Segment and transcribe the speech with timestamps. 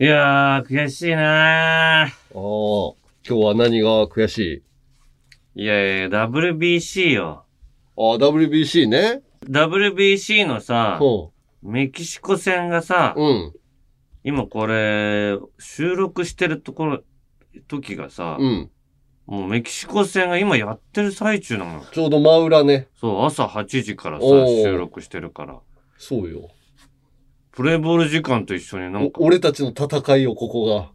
[0.00, 4.62] いやー、悔しいなああ、今日は何が悔し
[5.56, 5.62] い？
[5.62, 7.44] いやいや、WBC よ。
[7.96, 9.22] ああ、WBC ね。
[9.50, 11.32] WBC のさ、ほ
[11.64, 13.20] メキシコ戦がさ、う。
[13.20, 13.52] うん。
[14.22, 17.02] 今これ、収録してるところ、
[17.66, 18.70] 時がさ、うん。
[19.26, 21.82] もうメキシコ戦が今やってる最中なのよ。
[21.90, 22.86] ちょうど真裏ね。
[23.00, 25.58] そう、朝8時からさ、おー収録してるから。
[25.96, 26.50] そうよ。
[27.58, 30.90] プレイボール時間と一緒になんか、お俺たちの戦いよ、ここが。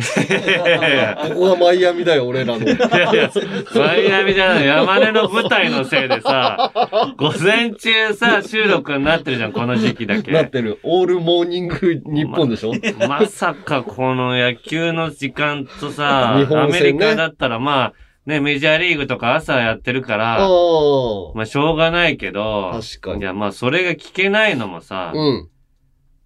[1.28, 2.64] ここがマイアミだよ、俺らの。
[2.64, 3.30] いやいや、
[3.74, 6.72] マイアミじゃない、山根の舞台のせいでさ、
[7.18, 10.32] 午前中さ、収録になってるじゃん、この時期だけ。
[10.32, 10.78] なってる。
[10.82, 12.72] オールモーニング日本でしょ、
[13.06, 17.92] まさかこの野球の時間とさ、日本アメリカだったらまあ、
[18.24, 20.38] ね、メジャーリーグとか朝やってるから。
[21.34, 23.20] まあしょうがないけど、確かに。
[23.20, 25.48] いやまあそれが聞けないのもさ、うん。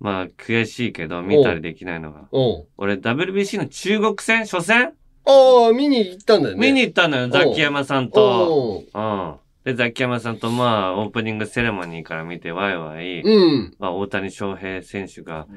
[0.00, 2.28] まあ悔しいけど、見たりできないのが。
[2.32, 2.64] うん。
[2.76, 4.92] 俺 WBC の中国戦初戦？
[5.26, 6.60] ああ、見に行ったんだよね。
[6.60, 8.84] 見に行ったのよ、ザキヤマさんと。
[8.94, 9.34] ううん。
[9.64, 13.26] で、ザキヤマさんとまあ、オープニングセレモニーから見てワイワイ、ん。
[13.26, 13.76] うん。
[13.80, 15.48] まあ、大谷翔平選手が、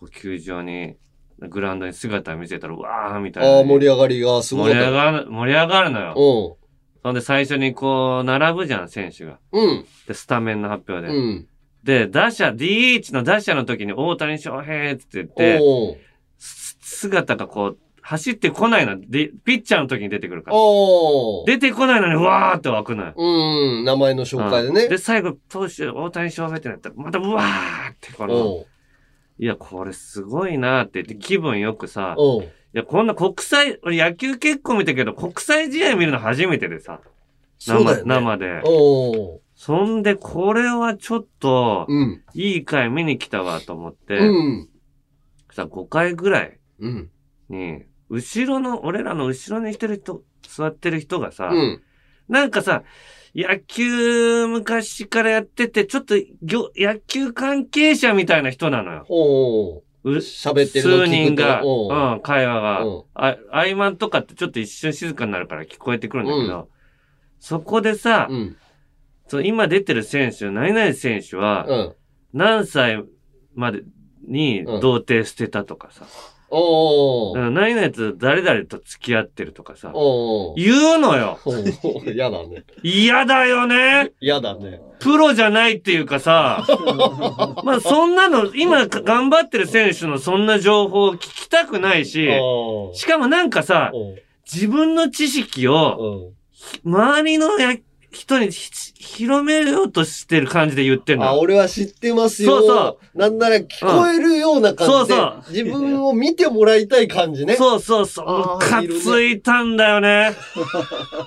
[0.00, 0.96] こう球場に、
[1.38, 3.58] グラウンドに姿を見せたら、うわーみたいな。
[3.58, 4.74] ああ、盛り上がりがすごか盛。
[4.74, 6.56] り上がる、盛り上がるのよ。
[6.58, 6.62] う
[7.04, 9.32] そんで最初にこう、並ぶじゃん、選手が。
[9.32, 9.38] ん。
[9.52, 9.84] うん。
[10.08, 11.14] で、スタメンの発表で。
[11.14, 11.48] うん。
[11.84, 15.60] で、打者、DH の打者の時に大谷翔平って言って、
[16.38, 19.00] 姿がこう、走ってこないの。
[19.00, 20.56] で、ピッチャーの時に出てくるから。
[21.46, 23.14] 出てこないのに、うわーって湧くのよ。
[23.16, 23.84] うん。
[23.84, 24.82] 名前の紹介でね。
[24.82, 28.64] うんで、最後、投手、大谷翔平ってなったら、また、うわーって、この、
[29.38, 32.16] いや、これすごいなーって言って、気分よくさ、
[32.74, 37.00] いや、こんな国際、俺野球結構見たけど、国際試合見るの初めてでさ、
[37.58, 38.02] 生ね。
[38.04, 38.62] 生で。
[39.64, 42.24] そんで、これはちょっと、うん。
[42.34, 44.68] いい回見に来たわと思って、うん。
[45.52, 47.10] さ、5回ぐらいうん。
[47.48, 51.80] に、後ろの、俺らの後ろにしてる人、座ってる人がさ、うん。
[52.28, 52.82] なんかさ、
[53.36, 59.06] 野球昔からやってて、ちょっと野球関係者みたいな人なのよ。
[59.08, 62.84] お喋ってる数人が、おううん、会話が。
[63.14, 66.68] あ、合間とかってちょっと一瞬静かになるから聞こえてくるんだけど、
[67.38, 68.56] そこでさ、うん。
[69.32, 71.94] そう今出てる選手、何々選手は、うん。
[72.34, 73.02] 何歳
[73.54, 73.80] まで
[74.28, 74.80] にうん。
[74.82, 76.04] 童貞捨てたとかさ、
[76.50, 81.38] おううん何々と誰々と付き合ってるとかさ、おう言うのよ。
[82.14, 82.64] 嫌だね。
[82.82, 84.12] 嫌だよね。
[84.20, 84.82] 嫌だね。
[85.00, 86.66] プロじゃないっていうかさ、
[87.64, 92.28] まあそんなの、今頑張ってる選手のそんな情報を聞きたくないし、
[92.92, 93.92] しかもなんかさ、
[94.44, 96.42] 自分の知識をうん。
[96.84, 97.76] 周りのや
[98.12, 101.40] 人にひ広めようとしてる感じで言ってんのあ、よ。
[101.40, 102.58] 俺は知ってますよ。
[102.60, 107.56] そうそなんなら聞こえるような感じで、うんそうそう自分を見てもらいたい感じね。
[107.56, 108.24] そうそうそう。
[108.28, 110.34] あームカついたんだよね。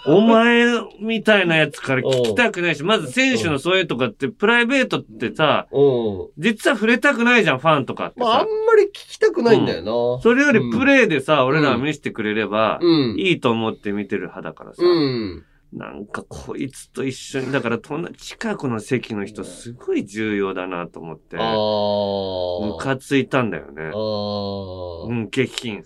[0.06, 0.66] お前
[1.02, 6.28] みたいなやつから聞きたくないし、まず選手のそういうとかって、プライベートってさ、うん。
[6.38, 8.46] 実は触れたくないじゃん、ファンとかってまあ、あんさ。
[8.68, 9.82] まり聞きたくないんだよ
[10.18, 10.22] な。
[10.22, 13.16] それよりプレイでさ、俺らは見せてくれれば、うん。
[13.18, 14.84] いいと思って見てる派だからさ。
[14.84, 15.44] うん。
[15.76, 17.80] なんかこいつと一緒に、だから
[18.18, 21.36] 近くの席の人すごい重要だなと思って。
[21.36, 23.92] ムカついたんだよね。
[23.94, 25.84] うん、激品。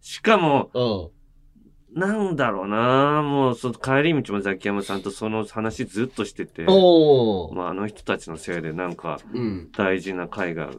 [0.00, 1.14] しかも、う
[1.94, 2.00] ん。
[2.00, 6.64] なんだろうなもう、その帰り道もザキヤマさんとその話ずっとしてて。
[6.64, 9.70] まああの人たちのせいでなんかうん。
[9.70, 10.70] 大事な会が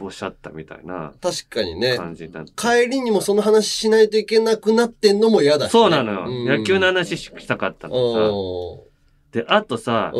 [0.00, 1.96] ぼしゃったみたいな確かにね。
[1.96, 2.72] 感じだった。
[2.74, 5.70] 帰りにもその話しないといけなくなってんのも嫌だし、ね。
[5.70, 6.24] そうなのよ。
[6.26, 8.88] うん野球の話したかったのお
[9.32, 9.38] さ。
[9.38, 10.12] で、あとさ。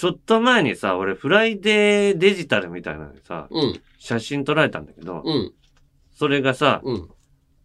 [0.00, 3.80] ちょっと前にさ、俺フライデーデジタルみたいなのにさ、うん。
[3.98, 5.52] 写真撮られたんだけど、うん。
[6.16, 7.10] それがさ、うん。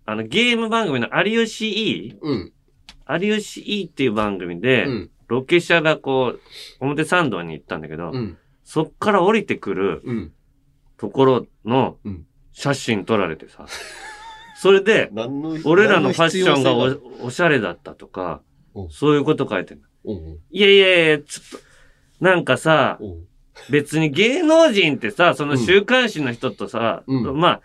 [0.05, 2.17] あのゲーム番組の有吉 E?
[2.21, 2.53] うん。
[3.21, 5.11] 有吉 E っていう番組で、うん。
[5.27, 6.39] ロケ車がこう、
[6.81, 8.37] 表参道に行ったんだけど、うん。
[8.65, 10.33] そっから降りてくるうん。
[10.97, 12.25] ところのうん。
[12.55, 13.65] 写真撮られてさ、
[14.55, 15.11] それで、
[15.65, 18.41] 俺らのファッションがおおしゃれだったとか
[18.73, 18.89] う、ん。
[18.89, 19.81] そういうこと書いてる。
[20.51, 21.65] いやいやいや、ちょっと、
[22.23, 23.27] なんかさ、うん。
[23.69, 27.37] 別に芸能人ってさ、その週刊誌の人とさ、うん。
[27.37, 27.61] まあ、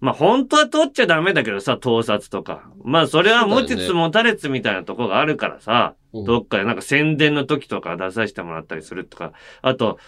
[0.00, 2.70] まあ本当は撮っちゃダメだけどさ、盗撮とか。
[2.84, 6.24] まあそれは持ちつ持たれつみたいなとこがあるからさ、うん。
[6.24, 9.32] どっかでなんか宣伝の時とか出させてもらったりするとか、
[9.62, 9.98] あと、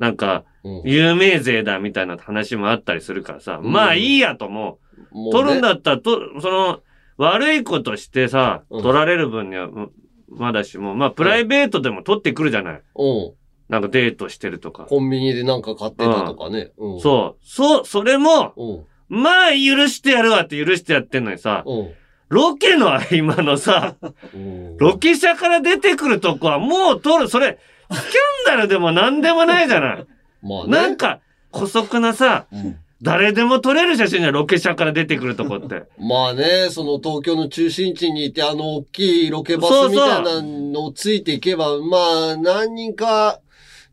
[0.00, 4.48] なんか、うん有名税だみたいな話もあったりするからさ、うんまあいいやと。
[4.48, 4.78] も
[5.12, 6.80] うね取るんだったら、と、その、
[7.16, 9.90] 悪いことしてさ、うん取られる分には、うん
[10.28, 12.82] まだしも、まあプライベートでも取ってくるじゃない。
[12.96, 13.32] うん。
[13.68, 14.84] なんかデートしてるとか。
[14.84, 16.72] コンビニでなんか買ってたとかね。
[16.76, 17.00] うん。
[17.00, 17.46] そう。
[17.46, 19.22] そう、それも、うん。
[19.22, 21.92] まあ、許してやるわって許してやってんのにさ、うん。
[22.28, 23.96] ロケの合間のさ、
[24.34, 27.58] うんロケ車から出てくるとこはもう撮る、それ、
[27.90, 30.06] スキャンダルでも何でもないじゃない。
[30.42, 30.70] まあね。
[30.70, 31.20] なんか、
[31.52, 35.84] 古速なさ、うん誰でも撮れる写真じゃんロケ車から出てくるとこって。
[35.98, 43.40] まあね、その東京の中心地にいて、あの大きいロケバスみたいなのをついていけば、まあ何人か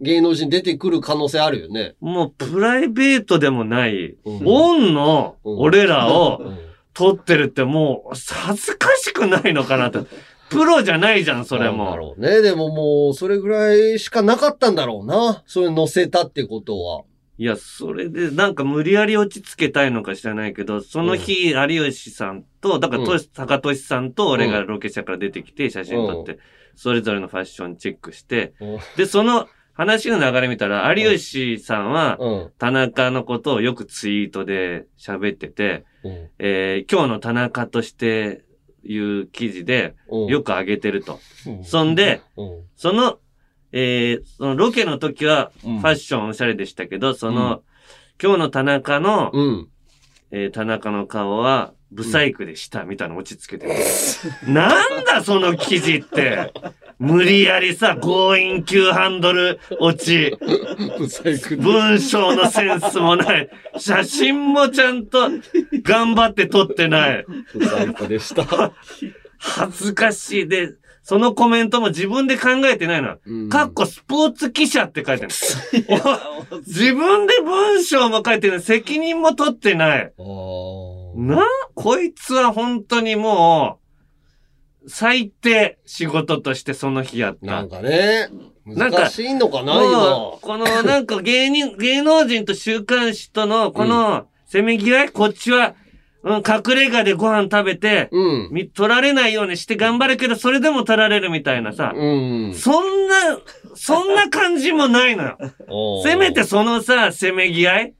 [0.02, 1.96] 芸能人出てくる可能性あるよね。
[2.02, 6.58] もうプライベートでもない、うんオンの俺らをうん
[6.94, 10.08] 撮ってるってもう恥ずかしくないのかなと。
[10.50, 11.98] プロじゃないじゃん、それなんだも。
[11.98, 12.42] ろうね。
[12.42, 15.44] でももう、それぐらいしかなかったんだろうな。
[15.46, 17.04] それ載せたってことは。
[17.40, 26.40] いや、それでなんか無理やり落ち着けたいのか知らないけど、その日、有吉さんと、だからとし、高俊さんと俺がロケ車から出てきて写真撮って、
[26.76, 32.52] それぞれのファッションチェックして、うんで、その話の流れ見たら、有吉さんは、うん。
[32.58, 38.44] 田中のことをよくツイートで喋ってて、うんえー今日の田中として
[38.88, 41.20] いう記事でうんよく上げてると。
[41.46, 43.20] うんそんで、うんその、
[43.72, 47.64] えーそのロケの時はフうんァッションおしゃれでしたけど、その、
[48.22, 49.68] 今日の田中の、うん。
[50.32, 53.74] えー田中の顔は、ブサイクでした、みたいなの落ち着けてる。
[54.54, 54.68] な
[55.02, 56.52] んだその記事って。
[57.00, 60.36] 無理やりさ、強引急ハンドル落ち。
[61.58, 63.50] 文章のセンスもない。
[63.78, 65.30] 写真もちゃんと
[65.84, 67.26] 頑張って撮ってない。
[67.54, 68.74] ブサイクでした。
[69.38, 70.48] 恥ずかしい。
[70.48, 70.74] で、
[71.04, 73.16] そのコメントも自分で考えてないの。
[73.26, 75.34] うんかっこスポーツ記者って書いてある。
[76.66, 78.62] 自分で文章も書いてない。
[78.62, 80.14] 責任も取ってない。
[81.16, 81.46] な、
[81.76, 83.87] こいつは本当にもう、
[84.88, 87.46] 最低仕事としてその日やった。
[87.46, 88.30] なんかね、
[88.66, 90.38] なんか難しいのかな、今。
[90.42, 95.76] このなんか芸人、 芸能人と週刊誌とのこのせめぎ合い、こっちは、
[96.24, 98.50] うん、隠れ家でご飯食べて、うん。
[98.52, 102.06] み取られないようにして頑張るけど、それでも取られるみたいなさ、う
[102.50, 102.54] ん。
[102.54, 103.40] そんな、
[103.76, 105.38] そんな感じもないのよ。
[106.04, 107.94] せめてそのさ、せめぎ合い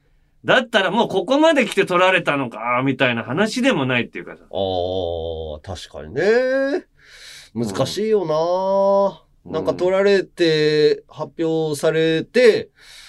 [0.44, 4.44] だったらもうここまで来て取られたのか、みたいな話でもないっていうかさ。
[4.44, 4.46] あ
[5.56, 6.86] あ、確かにね。
[7.54, 12.64] 難しいよな、うんなんか取られて、発表されて、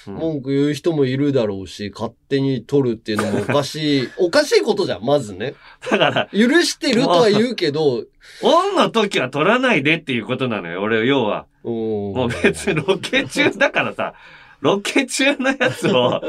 [0.07, 5.53] うん文句言う人もいるだろうし、勝手に取るっていうのもおかしい、 おかしいことじゃん、まずね。
[5.91, 8.05] だから、許してるとは言うけど、
[8.41, 11.45] オンの時は取らないでっていうことなのよ、俺、要は。
[11.63, 14.13] ももう別にロケ中だからさ、
[14.61, 16.21] ロケ中のやつを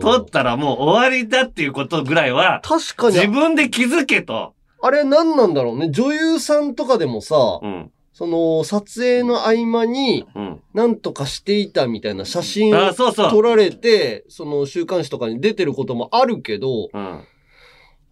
[0.00, 4.54] 取ったらもう終わりだっていうことぐらいは、確か自に、分で気づけと。
[4.82, 5.90] あれ何なんだろうね。
[5.90, 7.90] 女優さんとかでもさ、うん。
[8.12, 10.60] その、撮影の合間に、うん。
[10.74, 13.12] なんとかしていたみたいな写真あ、を。
[13.12, 17.24] 撮られて、その週刊誌とかに出てることもあるけど、うん。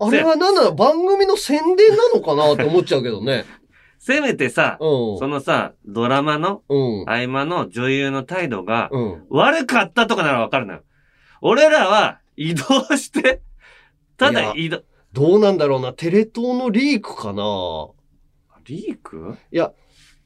[0.01, 0.75] あれは何なの？
[0.75, 3.45] 番組の宣伝なのかなって思っちゃうけどね。
[3.99, 5.19] せめてさ、うん。
[5.19, 7.05] そのさ、ドラマのうん。
[7.07, 9.23] 合間の女優の態度がうん。
[9.29, 10.83] 悪かったとかならわかるのよ。
[11.41, 12.65] 俺らは移動
[12.97, 13.41] して、
[14.17, 14.83] ただ移動、
[15.13, 15.93] どうなんだろうな。
[15.93, 17.89] テレ東のリークかな
[18.67, 19.37] リーク？
[19.51, 19.73] いや、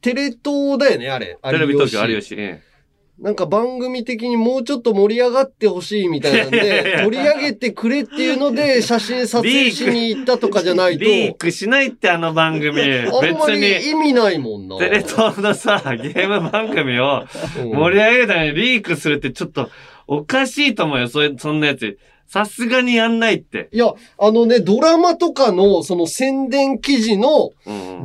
[0.00, 1.38] テレ東だよね、あれ。
[1.42, 2.34] テレビ東京有吉。
[2.34, 2.72] ええ
[3.18, 12.74] なんか番組的にもうちょっと盛り上がってほしいみたいなんで、や 取り上げてくれっていうので、 写真撮影しに行ったとかじゃないと、リークしないってあの番組。
[12.74, 13.60] 別あんまに。
[13.60, 14.76] り意味ないもんな。
[14.78, 17.24] テレ東のさ、ゲーム番組を
[17.60, 19.70] うん盛り上げるためにリークするってちょっと
[20.06, 21.08] おかしいと思うよ。
[21.08, 21.98] それそんなやつ。
[22.32, 23.68] さすがにやんないって。
[23.72, 27.50] いや、あのね、ドラマとかの、その宣伝記事の、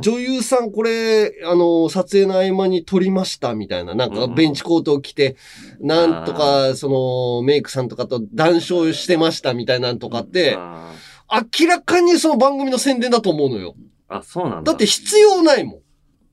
[0.00, 5.36] 女優さんこれ、あの、撮影の合間に撮りましたみたいな、なんかうんベンチコートを着て、
[5.80, 6.90] なんとか、そ
[7.40, 10.92] の、メイクさんとかと談笑してましたみたいなんとかって、あ
[11.60, 13.74] 明らかにその番組の宣伝だと思うのよ。
[14.10, 14.72] ーあ、そうなんだ。
[14.72, 15.80] だって必要ないも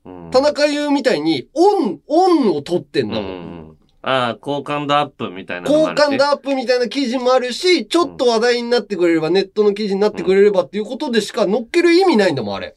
[0.06, 0.32] うん、ん。
[0.32, 3.24] 田中優みたいに、オン、オンを撮ってんだもん。
[3.24, 3.65] ん。
[4.08, 6.04] ああ、好感度アップみたいなのもあるし。
[6.04, 12.76] 好感度アップみたいな記事もあるし、ちょっと話題になってくれれば、ネットの記事になってくれればっていうことでしか乗っける意味ないんだもん、あれ。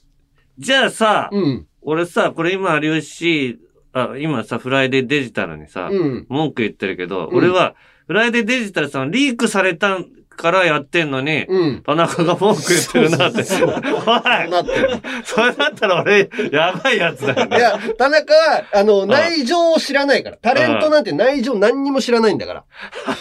[0.59, 1.67] じゃあさ、うん。
[1.83, 3.59] 俺さ、これ今有吉、
[3.93, 6.27] あ、今さ、フライデーデジタルにさ、うん。
[6.31, 7.75] 文句言ってるけど、うん俺は、
[8.07, 9.99] フライデーデジタルさんリークされた
[10.39, 11.83] からやってんのに、うん。
[11.83, 13.41] 田中が文句言ってるなって。
[13.43, 15.01] おいなってる。
[15.25, 17.57] それだったら俺、やばいやつだよね。
[17.57, 20.37] いや、田中は、あの、内情を知らないから。
[20.37, 22.65] タレントなんて内情何にも知らないんだから。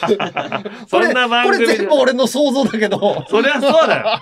[0.87, 4.21] そんな番こ組れ全部俺の想像だけど、そりゃそうだよ。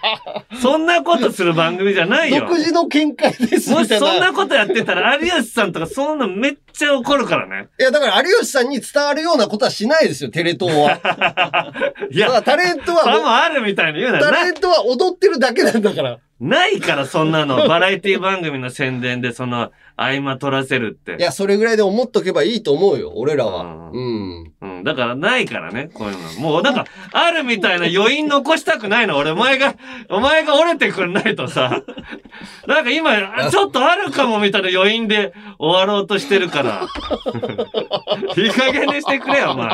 [0.61, 2.41] そんなことする番組じゃないよ。
[2.41, 3.83] 独自の見解ですも。
[3.83, 7.67] したそんなことやってたら、有吉さんとかそんなめっちゃ怒るからね。
[7.79, 11.73] いや、だから有吉さんに伝わるようなことはしないですよ、テレ東は。
[12.11, 14.19] いや、タレントトはもう、さもあるみたいに言うな。
[14.19, 16.19] タなレントは踊ってるだけなんだから。
[16.39, 17.55] ないから、そんなの。
[17.69, 21.15] バラエティ番組の宣伝で、その、合間取らせるって。
[21.17, 23.89] いや、それぐらいで思っとけばいいと思うよ、俺らは。
[23.93, 24.53] ううん。
[24.61, 24.83] うん。
[24.83, 26.41] だから、ないからね、こういうの。
[26.41, 29.15] もう、なんか、あるみたいな余韻残したくないの。
[29.15, 29.75] 俺、お前が、
[30.09, 31.81] お前が折れてくんないとさ。
[32.67, 36.81] なんか今、あちょっとあるかもみたいな余韻で終わろうとしてるから。
[38.35, 39.69] いい加減にしてくれよ、お前。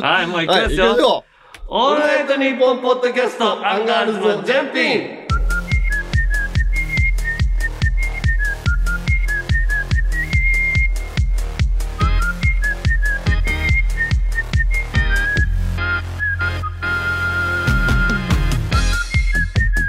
[0.00, 0.84] はい、もう行きはい、ますよ。
[0.90, 1.24] 行きましょ
[1.70, 5.28] オールナイトニッポンポッドキャスト、アンガールズのジャンピン。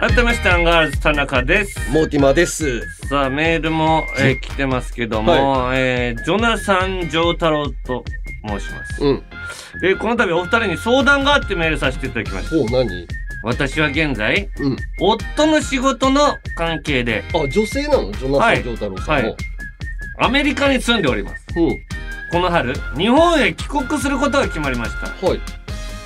[0.02, 1.80] 改めまして、アンガールズ田中です。
[1.92, 1.94] う。
[1.94, 2.82] モーティマです。
[3.08, 8.04] さあ、メールも、えー来てますけども、えージョナサン・ジョータロウと
[8.46, 9.02] 申します。
[9.02, 9.29] うん。
[9.84, 12.72] えーこの度お二人に相談があってメールさせていただきました。
[12.72, 13.08] 何？
[13.42, 14.78] 私は現在、うん。
[15.02, 18.12] 夫の仕事の関係で、あ、女性なの？
[18.12, 19.38] ジョナはいサン・ジョータロウさんも。
[20.20, 21.46] アメリカに住んでおります。
[21.56, 21.78] うん。
[22.32, 25.08] この春、日本へ帰国することが決まりました。
[25.26, 25.40] はい。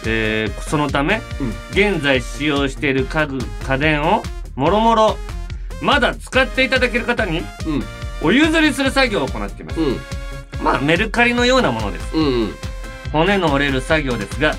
[0.05, 4.21] えーそのため、うん現在使用している家具、家電を、
[4.55, 5.17] もろもろ、
[5.81, 7.45] まだ使っていただける方に、うん。
[8.21, 9.81] お譲りする作業を行っています。
[9.81, 9.97] うん。
[10.63, 12.15] まあ、メルカリのようなものです。
[12.15, 12.25] うん。
[12.25, 12.53] うん。
[13.13, 14.55] 骨の折れる作業ですが、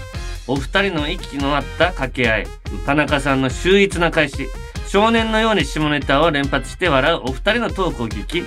[0.47, 2.47] お二人の息の合った掛け合い、
[2.87, 4.47] 田中さんの秀逸な返し、
[4.87, 8.45] 少年のように下ネタを連発して笑うお二人のトークを聞き、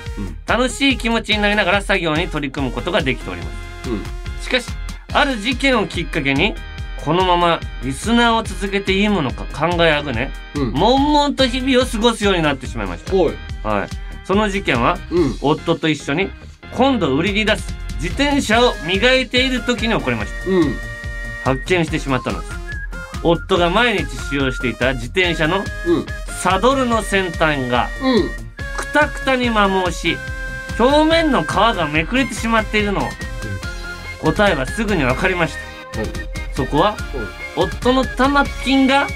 [0.48, 3.48] 楽しい気持ちになりながら作業に取り組むことができておりま
[3.84, 3.90] す。
[3.90, 4.04] うん。
[4.42, 4.68] しかし、
[5.12, 6.56] ある事件をきっかけに、
[7.04, 10.72] このままリスナーを続けていいものか考えあぐね、うん。
[10.72, 13.04] 悶々と日々を過ごすようになってしまいまし。
[13.04, 13.14] た。
[13.68, 13.90] はい。
[14.24, 15.38] その事件は、うん。
[15.42, 16.30] 夫と一緒に、
[16.74, 20.50] 今度売りに出す自転車を磨いている時に起こりました。
[20.50, 20.76] うん。
[21.44, 22.54] 発見してしまったのです。
[23.24, 25.64] 夫が毎日使用していた自転車のうん。
[26.42, 28.48] サドルの先端がうん。
[28.78, 30.18] くたくたに摩耗し、
[30.80, 33.10] 表面の皮がめくれてしまっているのを、
[34.22, 35.56] 答えはすぐに分かりまし
[35.94, 36.56] た。
[36.56, 36.96] そこは、
[37.56, 39.08] 夫の玉金が、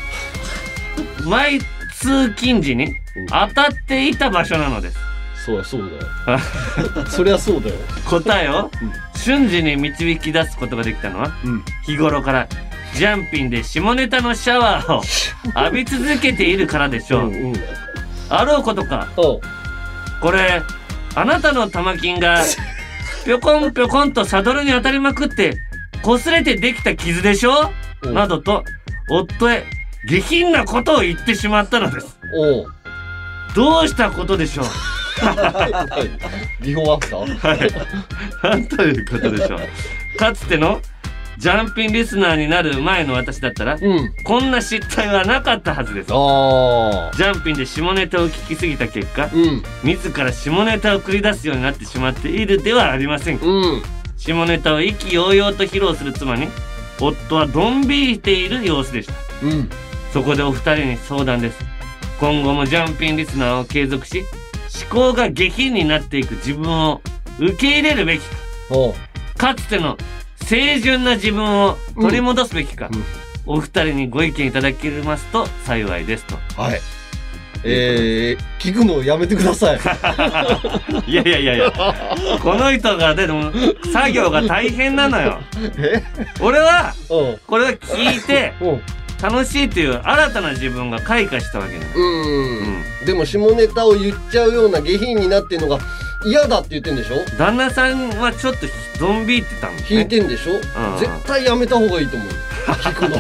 [1.24, 1.60] 毎
[1.94, 2.96] 通勤時に
[3.30, 5.11] 当たっていた場所なのです。
[5.52, 5.82] そうや、そう
[6.26, 6.40] だよ。
[7.10, 7.76] そりゃそうだよ。
[8.10, 11.64] 答えをうん瞬時に導き出すことができたのは、うん。
[11.86, 12.48] 日頃から
[12.96, 15.04] ジャンピンで下ネタのシャワーを
[15.66, 17.30] 浴び続けているからでしょう。
[17.30, 17.54] うん。
[18.30, 19.08] あろうことか。
[19.16, 20.64] これ、
[21.16, 22.42] あなたの玉金が、
[23.26, 25.56] ぴょこんぴょこんとサドルに当たりまくって、
[26.02, 27.72] 擦れてできた傷でしょ
[28.04, 28.10] う？
[28.10, 28.64] んなどと、
[29.10, 29.66] 夫へ
[30.08, 32.18] 下品なことを言ってしまったのです。
[33.54, 34.66] どうしたことでしょう？
[34.66, 34.74] はい。
[36.62, 37.38] ビフォーアフター？
[37.38, 37.60] はい。
[38.44, 38.92] なんとい。
[39.02, 39.60] うことでしょう。
[40.18, 40.82] かつての
[41.38, 44.14] ジャンピンリスナーになる前の私だったら、うん。
[44.24, 46.08] こんな失態はなかったはずです。
[46.08, 49.64] ジャンピンで下ネタを聞きすぎた結果、うん。
[49.84, 52.46] 自ら下ネタを繰り出すようになってしまってい。
[52.46, 53.46] るではありませんか。
[53.46, 53.82] うん。
[54.18, 56.48] 下ネタを意気揚々と披露する妻に、
[57.00, 58.20] 夫はドン引い。
[58.20, 58.48] てい。
[58.48, 59.14] る様子でした。
[59.44, 59.70] うん。
[60.14, 61.58] そこでお二人に相談です。
[62.20, 64.24] 今後もジャンピンリスナーを継続し、
[64.74, 67.02] 思考が下品になっていく自分を
[67.40, 68.36] 受け入れるべきか。
[69.38, 69.98] かつての
[70.48, 73.04] 清純な自分を取り戻すべきか、うんうん
[73.46, 76.36] お二人にご意見いただけますと幸いですと。
[76.62, 76.80] はい。
[77.64, 79.80] えー、聞くのをやめてください。
[81.06, 81.72] いやいやいやいや、
[82.42, 83.52] この人が、でも、
[83.94, 85.40] 作業が大変なのよ。
[85.78, 86.02] え？
[86.40, 87.40] 俺は、うん。
[87.46, 88.82] これを聞いて、うん。
[89.22, 91.92] 楽しいっていう新たな自分が開花したわけなの。
[91.96, 93.06] うん。
[93.06, 95.80] でも下ネタを言っちゃうような下品になってんのが
[96.26, 97.24] 嫌だって言ってんでしょ？
[97.38, 98.68] 旦那さんはちょっと
[99.00, 100.00] ドン引いてたんですね。
[100.02, 100.54] 引いてんでしょ？
[101.00, 102.34] 絶対やめた方がいいと思うよ。
[102.68, 103.18] 聞くの。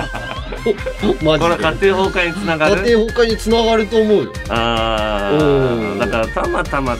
[1.23, 1.87] マこれジで。
[1.87, 4.33] 家庭崩壊につなが家る庭崩壊につながると思うよ。
[4.49, 6.97] あうんあだからたまたま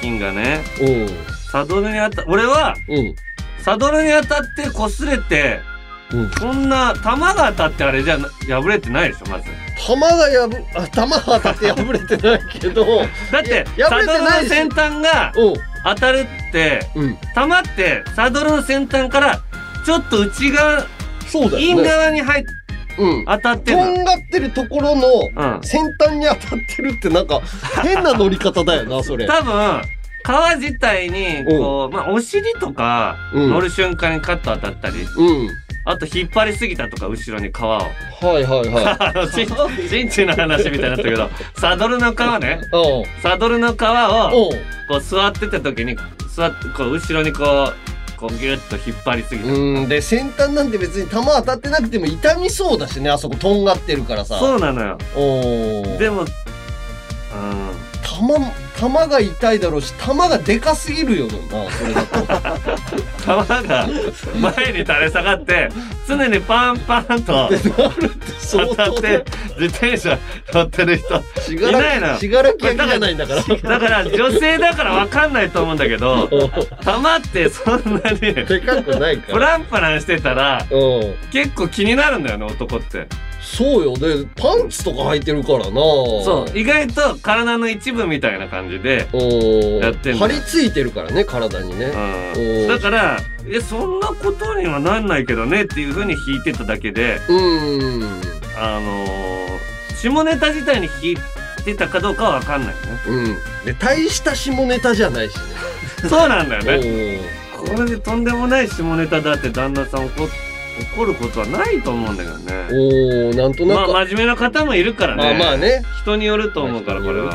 [0.00, 1.08] 金がねうん。
[1.52, 3.14] サドルに当た俺はうん。
[3.62, 5.60] サドルに当たって擦れて
[6.12, 6.30] うん。
[6.32, 8.18] そんな弾が当たってあれじゃ
[8.48, 9.44] 破れてないでしょまず
[9.86, 12.84] 玉が破、あ、玉が当たって破れてないけど、
[13.32, 15.54] だってサドルの先端がうん。
[15.86, 17.18] 当たるってうん。
[17.34, 19.40] 弾ってサドルの先端から
[19.84, 20.86] ちょっと内側
[21.26, 21.82] そうだ陰よね。
[21.88, 22.44] 側に入っ
[22.96, 23.24] うん。
[23.26, 27.40] 当たってとんがってるところのうん先端に当たってるってなんか
[27.82, 29.26] 変な乗り方だよな、それ。
[29.26, 29.82] 多分
[30.26, 35.48] 皮自体にこう、まあ、お尻とかうん乗る瞬間にカット当たったり、うん。
[35.86, 37.66] あと引っ張りすぎたとか後ろに皮を。
[37.66, 37.86] はい
[38.22, 39.46] はいはあのちん
[39.88, 42.60] ちんちんの話みたいになったけどサドルの皮ね。
[43.22, 44.58] サドルの皮をうん。
[44.88, 45.96] こう座ってた時に
[46.34, 49.88] 座ってこう後ろにこうこうギュッと引っ張りすぎた、うん。
[49.88, 54.38] で先端なんて別に弾当たってなくても痛みそうだしねあそことんがってるからさ。
[54.38, 54.98] そうなのよ。
[55.98, 56.26] でもうん
[58.04, 61.32] 弾弾が痛いだろうし弾がでかすぎるよな
[61.70, 62.26] それだと。
[63.26, 63.88] 弾が
[64.38, 65.70] 前に垂れ下がって
[66.06, 67.50] 常にパンパンと
[68.38, 69.24] 相当たって
[69.58, 70.18] 自転車
[70.52, 71.14] 乗ってる人
[71.52, 72.08] いないの。
[72.08, 73.42] らきしがらき焼きじゃないんだから。
[73.42, 76.28] だから女性だから分かんないと思うんだけど
[76.84, 83.06] 玉ってそんなにでかくないかプらランプランしてたらうん結構気になるんだよね男って
[83.44, 83.94] そうよ。
[83.94, 85.64] でパンツとか履いてるからな。
[85.74, 86.58] そう。
[86.58, 91.86] 意外と体の一部みたいな感じで、うんやってんだ張り付いてるからね体にね。
[92.36, 98.20] うん、だからえそんなことにはなんないけどねっていうふうに弾いてただけでうん。
[98.58, 99.44] あのー
[99.94, 101.16] 下ネタ自体に弾い
[101.64, 102.80] てたかどうかは分かんないね。
[103.08, 103.36] うん。
[103.64, 105.42] で大した下ネタじゃないしね。
[106.08, 107.20] そうなんだよね。
[107.58, 110.24] おこれでとんでもない下ネタだって旦那さん怒
[110.94, 112.52] 怒ることはないと思うんだけどね。
[112.70, 115.30] おーなんとなく、まあ真面目な方もいるからね。
[115.30, 115.82] あまあね。
[116.02, 117.26] 人によると思うからこれは、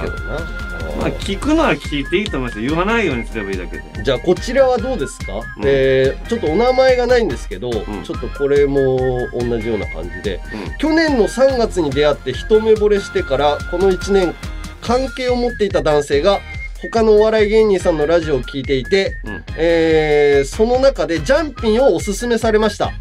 [0.99, 2.61] まあ聞くのは聞いていいと思います。
[2.61, 3.83] よ言わないようにすればいいだけで。
[4.03, 5.41] じゃあこちらはどうですか、ん。
[5.65, 7.71] えーちょっとお名前がないんですけど、ん。
[7.71, 10.41] ちょっとこれも同じような感じで。
[10.53, 10.77] うん。
[10.77, 14.35] 去年の3月に出会って一目惚れしてからこの1年
[14.81, 16.39] 関係を持っていた男性が
[16.81, 19.43] 他のお笑い芸人さんのラジオを聞いていて、うん。
[19.57, 22.91] えーその中でジャンピンをおすすめされました、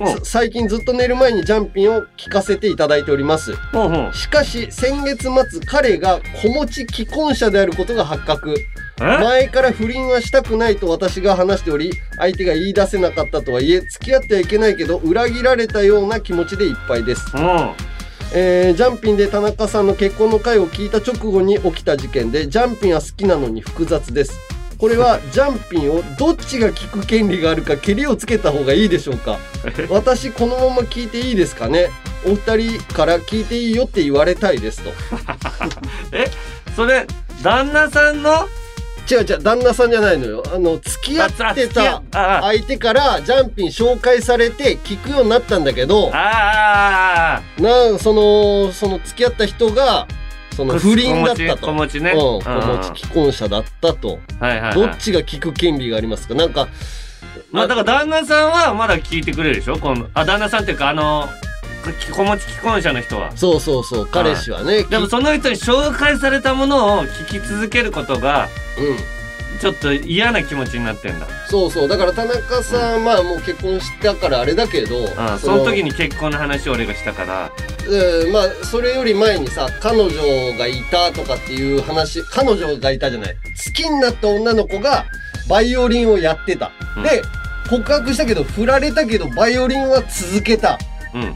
[0.00, 0.06] うん。
[0.06, 3.54] さ最近ずっと寝る前にジャンピンを聞かせていただいております。
[3.72, 8.54] ほうほうしかし先月末彼が子持ち既婚者であることが発覚。
[9.00, 9.02] え？
[9.02, 17.70] 前から不倫はしたくないと私が話しており相手が言い出せなかったとはいえ付き合ってはいけないけど裏切られたような気持ちでいっぱいです、うん。
[18.34, 24.32] えージャンピンで田中さんの結婚の回を聞いた直後に起きた事件でジャンピンは好きなのに複雑です
[24.78, 29.38] これはジャンピンをどっちが聞く権利があるかケリをつけた方がいいでしょうか？
[29.90, 31.90] 私このまま聞いていいですかね？
[32.24, 34.90] お二人から聞いていいよって言われたいですと。
[36.76, 37.06] それ
[37.42, 38.46] 旦那さんの？
[39.10, 40.42] 違う違う旦那さんじゃないのよ。
[40.54, 50.06] あの付き合ってたあ相手からジャンピン紹介されて聞くようになったんだけどああなそのその付き合った人が
[50.58, 51.66] その不倫だったと。
[51.66, 52.10] 子持ちね。
[52.10, 52.42] うん、子うん。
[52.42, 54.18] 持ち既婚者だったと。
[54.40, 56.34] はいはい、はい、どっちが聞く権利がありますか？
[56.34, 56.66] なんか
[57.52, 59.78] まあだから旦那さんはまだ聞いてくれるでしょ？
[59.78, 61.28] このあ旦那さんっていうかあの
[62.00, 63.36] き子持ち既婚者の人は。
[63.36, 64.06] そうそうそう。
[64.08, 69.17] 彼氏はねでもきその人に紹介されたものを聞き続けることがうん
[69.60, 71.26] ちょっと嫌な気持ちになってんだ。
[71.48, 71.88] そうそう。
[71.88, 77.50] だから田中さん、まあもう結婚したからあれだけどあその時に結婚の話を俺がしたから。
[77.88, 80.12] うんまあそれより前にさ彼女
[80.58, 83.34] がいたとかっていう話彼女がいたじゃない。
[83.34, 85.06] 好きになった女の子が
[85.48, 87.02] バイオリンをやってた、うん。
[87.02, 87.22] で
[87.68, 90.78] 告白したけど振られたけどバイオリンは続けた。
[91.14, 91.34] うん。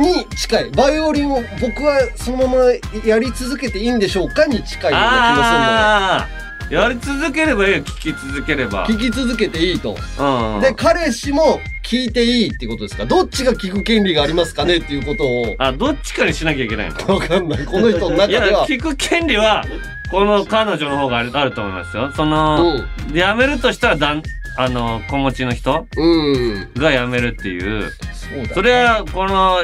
[0.00, 0.70] に近い。
[0.70, 2.64] バイオリンを僕はそのまま
[3.04, 8.86] やり続けていいんでしょうかに近いようなああやり続ければいいよ聞き続ければ。
[8.86, 9.96] 聞き続けていいと。
[10.18, 10.60] うん。
[10.60, 13.04] で彼氏も聞いていいってことですか？
[13.04, 14.76] どっちが聞く権利がありますかね？
[14.76, 15.54] っていうことを。
[15.58, 17.14] あどっちかにしなきゃいけないの。
[17.14, 17.66] わかんない。
[17.66, 19.64] この人の中いやでは聞く権利は
[20.10, 22.12] この彼女の方があると思いますよ。
[22.12, 23.12] その、うん。
[23.12, 24.22] 辞めるとしたらだん
[24.56, 26.70] あの子持ちの人うん。
[26.74, 27.90] が辞めるっていう。
[28.12, 29.58] そうだそれはこの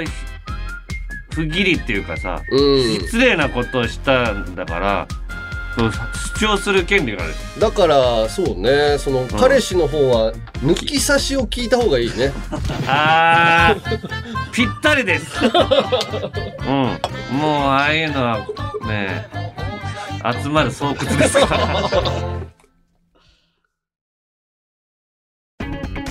[1.31, 2.83] 不義理っていうかさ、うん。
[3.01, 5.09] 失礼なことをしたんだから
[6.37, 7.35] 主張する権利がある。
[7.59, 8.99] だからそうね。
[8.99, 12.33] その彼氏の方は抜き差しを聞いた方がいいね。
[12.87, 15.27] あーぴったりです。
[15.45, 17.39] うん。
[17.39, 18.47] もうああいうのは
[18.87, 19.29] ね
[20.43, 21.91] 集まる巣窟ですから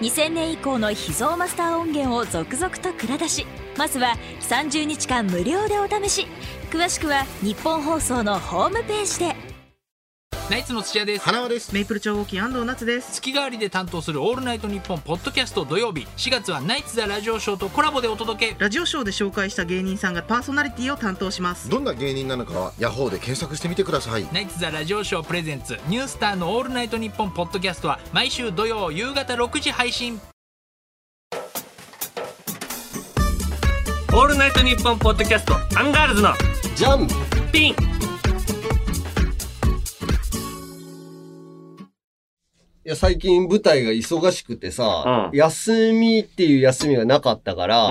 [0.00, 6.26] 2000年以降の秘蔵マスター音源を続々と蔵出しまずは30日間無料でお試し。
[6.70, 9.49] 詳しくは日本放送のホームページで。
[10.50, 11.24] ナイツの土屋です。
[11.24, 11.72] 花輪です。
[11.72, 13.12] メイプル超合金安藤夏です。
[13.12, 16.08] 月替わりで担当する「オールナイトニッポン」ポッドキャスト土曜日。
[16.16, 18.56] 4月はナイツ・ザ・ラジオショーとコラボでお届け。
[18.58, 21.68] ラジオショーで紹介した芸人さんがパーソナリティを担当します。
[21.68, 24.26] どんな芸人なのかはヤホーで検索してみてください。
[24.32, 30.20] ナイツ・ザ・ラジオショープレゼンツニュースターの「オールナイトニッポン」ポッドキャストは毎週土曜夕方6時配信。
[34.12, 36.34] オールナイトニッポンポッドキャストアンガールズの
[36.74, 37.06] ジャン。
[37.52, 37.99] ピン
[42.90, 45.38] や、最近舞台が忙しくてさ、うん。
[45.38, 47.90] 休みっていう休みがなかったから、う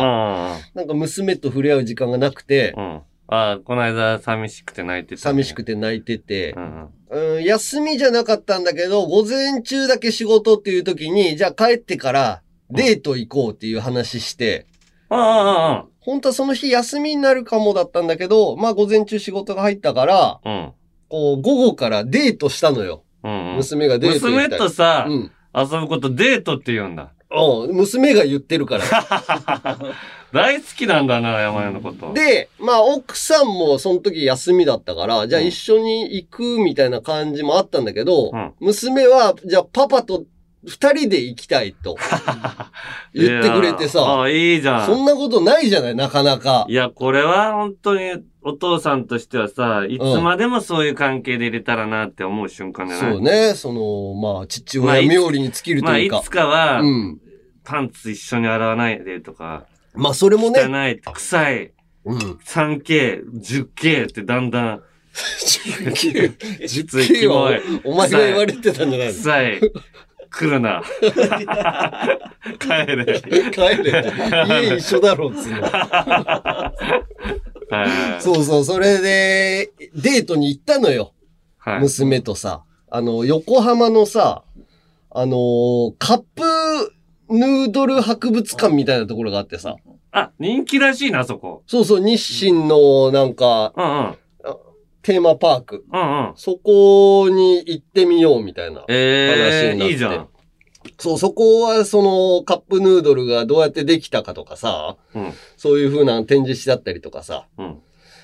[0.57, 0.59] ん。
[0.75, 3.01] なんか娘と触れ合う時間がなくて、うん。
[3.31, 6.89] ああこの間寂しくて泣いてた、寂しくて泣いててう、ん。
[7.35, 14.65] うん、休みじゃなかったんだけど、午前中だけ仕事っていう時に、じゃあ帰ってからデート行こうっていう話して、
[15.09, 15.21] うんう
[15.73, 20.73] ん本当はその日休みになるかもだったんだけど、まあ午前中仕事が入ったから、うんうん。
[21.07, 23.03] こう午後からデートしたのよ。
[23.23, 25.31] うんうん娘がデート行きたい娘とさ、うん。
[25.55, 27.11] 遊ぶことデートって言うんだ。
[27.31, 28.83] うん、娘が言ってるから。
[30.31, 32.13] 大好きなんだな、山根のこと。
[32.13, 40.23] で、まあ奥さんもその時休みだったから、じゃあ一緒に行くみたいな感じもあったんだけど、うん娘は、じゃあパパと
[40.65, 41.97] 二人で行きたいと
[43.13, 44.85] 言ってくれてさ、あいいじゃん。
[44.85, 46.73] そんなことないじゃない、なかなかい。
[46.73, 56.21] や、これは本当にお父さんとしてはさ、いつまでもそういう関係で入れたらなって思う瞬間じゃないそうね、その、まあ、父親冥利に尽きるまあ、いというか。
[56.23, 57.19] つかは、うん。
[57.65, 61.73] パンツ一緒に洗わないでとか、まあ、それもね、汚い、臭い、
[62.05, 62.17] うん。
[62.17, 64.81] 3K、10K ってだんだん、
[65.13, 69.13] 10K、き 10K モはいお前が言われてたんじゃないの？
[69.13, 69.59] 臭い、
[70.31, 70.81] 来るな。
[72.59, 73.21] 帰れ。
[73.51, 74.13] 帰れ。
[74.47, 75.61] 家一緒だろ、つうの。
[77.69, 81.13] はいそうそう、それで、デートに行ったのよ。
[81.57, 81.79] はい。
[81.81, 82.63] 娘とさ。
[82.89, 84.43] あの、横浜のさ、
[85.11, 86.43] あのーカップ
[87.29, 89.75] ヌードル博物館みたいなところがあってさ。
[90.11, 91.63] あ、人気らしいな、そこ。
[91.67, 94.17] そうそう、日清のなんか、うんうん。
[95.03, 95.85] テーマパーク。
[95.91, 96.33] うんうん。
[96.35, 98.83] そこに行ってみようみたいな。
[98.87, 100.28] ええ話になっていいじゃん。
[100.99, 105.33] そう、そこはそのカップヌードルがどうやってできたかとかさ、うん。
[105.57, 107.47] そういう風な展示してあったりとかさ。
[107.57, 107.79] うん。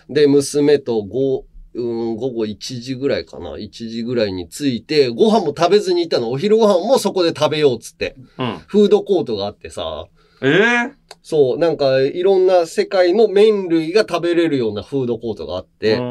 [0.10, 3.56] で、娘とご、うん、午後1時ぐらいかな。
[3.56, 6.32] 1時ぐらいに着いて、ご飯も食べずに行ったの。
[6.32, 8.16] お昼ご飯もそこで食べようっつって。
[8.38, 8.58] うん。
[8.68, 10.08] フードコートがあってさ。
[10.42, 10.92] ええ
[11.24, 16.02] そう、なんかいろんな世界の麺類が食べれるようなフードコートがあって、う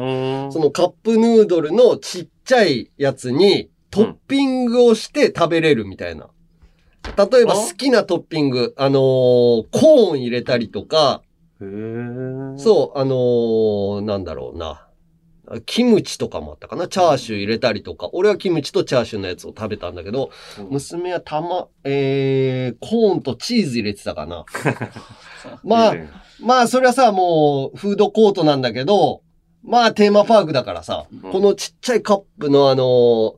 [0.49, 6.27] んそのカップヌードルのちっちゃいやつにトッピングをして食べれるみたいな。
[7.17, 7.55] 例えばあ？
[7.55, 8.99] 好きなトッピング、あのー
[9.71, 11.21] コーン入れたりとか。
[11.59, 14.81] そう、あのーなんだろうな。
[15.67, 16.87] キムチとかもあったかな？
[16.87, 18.09] チャーシュー入れたりとか。
[18.13, 24.45] 俺はキムチとチャーシューのやつを食べたんだけど、うん娘はたま、えー、コーンとチーズ入れてたかな。
[25.63, 25.95] まあ
[26.41, 29.21] まあ、それはさ、もう、フードコートなんだけど、
[29.63, 33.35] まあ、テーマパークだからさ、うんこのちっちゃいカップのあのー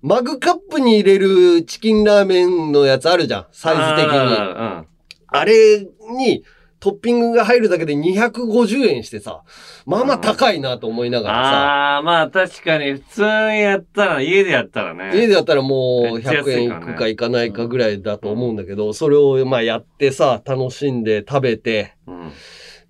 [0.00, 3.46] マグカップに入れるチキンラーメンのやつあるじゃん。
[3.50, 4.18] サイズ的に。
[4.38, 4.84] あ
[5.26, 6.44] あれに、
[6.80, 9.42] トッピングが入るだけで250円してさ、
[9.84, 11.20] まあまあ高いなと思いな。
[11.20, 13.26] がらさ、ああ、まあ確かに普通に
[13.60, 15.10] やったら、家でやったらね。
[15.12, 22.32] 家でやったらもうめっちゃ安100円いくかいかないかぐらいだと思うんだけど、それをまあやってさ、楽しんで食べて、うん。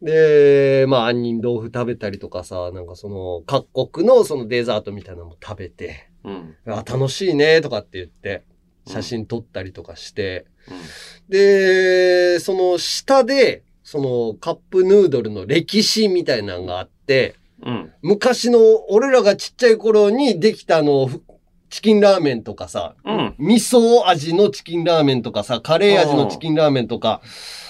[0.03, 6.09] で、まあ、杏仁豆腐食べたりとかさ、なんかその、各国のそのデザートみたいなのも食べて、
[6.67, 6.75] うん。
[6.75, 8.43] あ、楽しいね、とかって言って、
[8.87, 10.77] 写真撮ったりとかして、うん
[11.29, 17.93] で、その下で、そのカップヌードルの歴史みたいなのがあって、うん。
[18.03, 18.59] 昔の
[18.91, 21.23] 俺らがちっちゃい頃にできたあの、ふ
[21.71, 23.35] チキンラーメンとかさ、うん。
[23.39, 27.21] 味噌味のチキンラーメンとかさ、カレー味のチキンラーメンとか、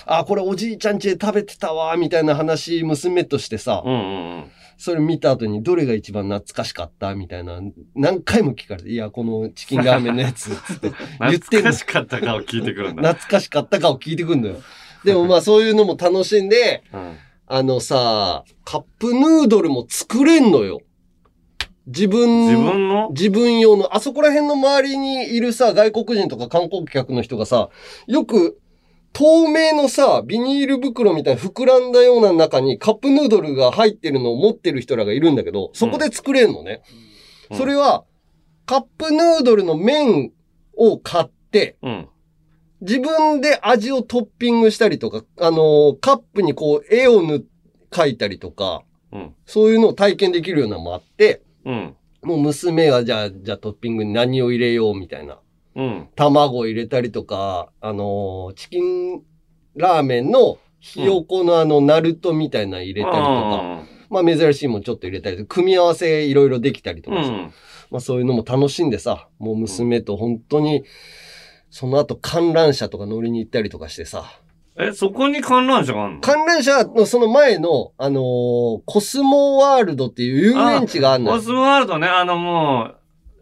[0.07, 3.93] あ、これおじいちゃん家で食べてたわ、みたいな話、娘としてさ、うん。
[3.93, 3.97] う
[4.43, 4.51] ん。
[4.79, 7.61] それ見た後にどれが一番懐かしかったみたいな、
[7.95, 13.03] 何回も聞かれて、いや、このチキンラーメンのやつ、つって言って懐かしかったかを聞いてくるんだ。
[13.03, 14.57] 懐かしかったかを聞いてくんのよ。
[15.05, 17.17] でもまあそういうのも楽しんで、うん。
[17.51, 20.81] あのさ、カップヌードルも作れんのよ。
[21.87, 23.09] 自分、自分の？
[23.11, 27.71] 自分用の、あそこら辺の周りにいるさ、外国人とか観光客の人がさ、
[28.07, 28.61] よく、
[29.13, 36.83] 透明のさ、ビニール袋みたいな膨らんだような中にカップヌードルが入ってるのを持ってる人らがいるんだけど、そこで作れんのね。
[37.03, 37.09] うん
[37.57, 38.05] それは、
[38.67, 40.33] カップヌードルの麺
[40.77, 42.09] を買って、うん。
[42.83, 47.23] 自分で味をトッピングしたりとか、あのーカップにこう絵を
[47.91, 49.35] 描いたりとか、うん。
[49.47, 51.97] そういうのを体験できるようなのもあって、うん。
[52.23, 55.39] もう娘がじゃあ、じゃあトッピングに何を入れようみたいな。
[55.79, 56.09] うん。
[56.17, 59.23] 卵入れたりとか、あのーチキン
[59.77, 67.53] ラーメンのひよこのあの、ナルトみたいなの入れたりとか、まあ珍しいもんちょっと入れたりとか、組み合わせいろいろできたりとかさ、うん。
[67.91, 70.85] まあそういうのも楽しんでさ、もう娘と本当に、
[71.71, 74.25] その後観覧車とか乗りに行ったりとかしてさ、
[74.81, 76.21] え、そこに観覧車があるの？
[76.21, 81.37] 観覧車のその前の、あのーコスモワールドっていう遊園地があるのよ。
[81.39, 82.98] コスモワールドね、あのもう、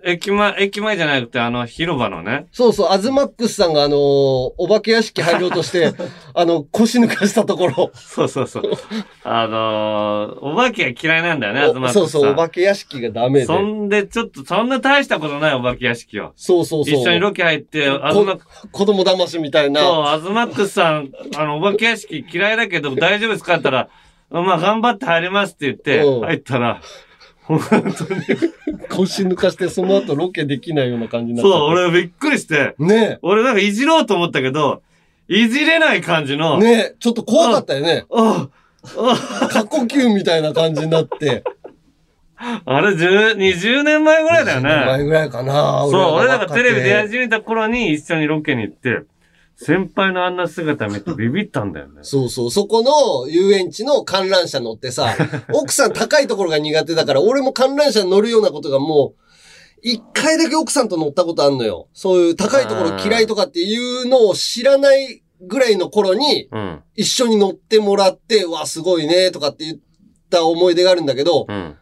[0.07, 2.47] 駅前、駅前じゃなくて、あの、広場のね。
[2.53, 5.93] そうそう、アズマックスさんがあのーお化け屋敷入ろうとして、
[6.33, 7.91] あの、腰抜かしたところ。
[7.95, 8.63] そうそうそう。
[9.25, 11.93] あのー、お化けが嫌いなんだよね、東さん。
[11.93, 13.47] そうそう、お化け屋敷がダメで。
[13.47, 16.33] そんで、ちょっと、そんな大したことないお化け屋敷を。
[16.37, 16.95] そうそうそう。
[16.95, 18.39] 一緒にロケ入って、あずま、
[18.71, 19.81] 子供騙しみたいな。
[19.81, 23.89] そう、アズマックスさん、あの、お化け屋敷嫌いだけど大丈夫ですかったら、
[24.31, 26.81] まあ、頑張って入りますって言って、うん入ったら、
[27.47, 27.93] 本当に。
[28.91, 34.83] 腰抜かして、その後ロケできないような感じになっちゃそう、俺びっくりして、ね俺なんかいじろうと思ったけど、
[35.29, 36.59] いじれない感じの、え。
[36.59, 38.07] ねえ、ちょっと怖かったよね。
[38.13, 38.49] あ、
[39.51, 41.43] 過呼吸みたいな感じになって。
[42.39, 44.69] あれ、10 20年前ぐらいだよね。
[44.69, 45.87] 前ぐらいかな。
[45.89, 49.03] そう、俺なんか若テレビ出手始めた頃に一緒にロケに行って、
[49.57, 52.01] 先輩のあんな姿見てビビったんだよね。
[52.03, 55.17] そうそう、そこの遊園地の観覧車乗ってさ、
[55.55, 59.21] 奥さん高いところが苦手だから、俺も観覧車に乗るようなことがもう、
[59.83, 61.89] 一回だけ奥さんと乗ったことあんのよ。
[61.95, 66.83] そういう高いところ嫌いとかっていうのを知らないぐらいの頃に、うん。
[66.95, 69.79] 一緒に乗ってもらって、わ、すごいね、とかって言っ
[70.29, 71.77] た思い出があるんだけど、うん。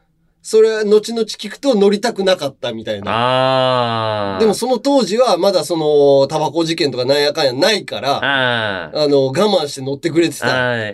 [0.47, 4.37] それは後々聞くと乗りたくなかったみたいな。
[4.39, 10.49] でもその当時はまだその、タバコ事件とかなんやかんやないから、あの、我慢して乗ってくれてた。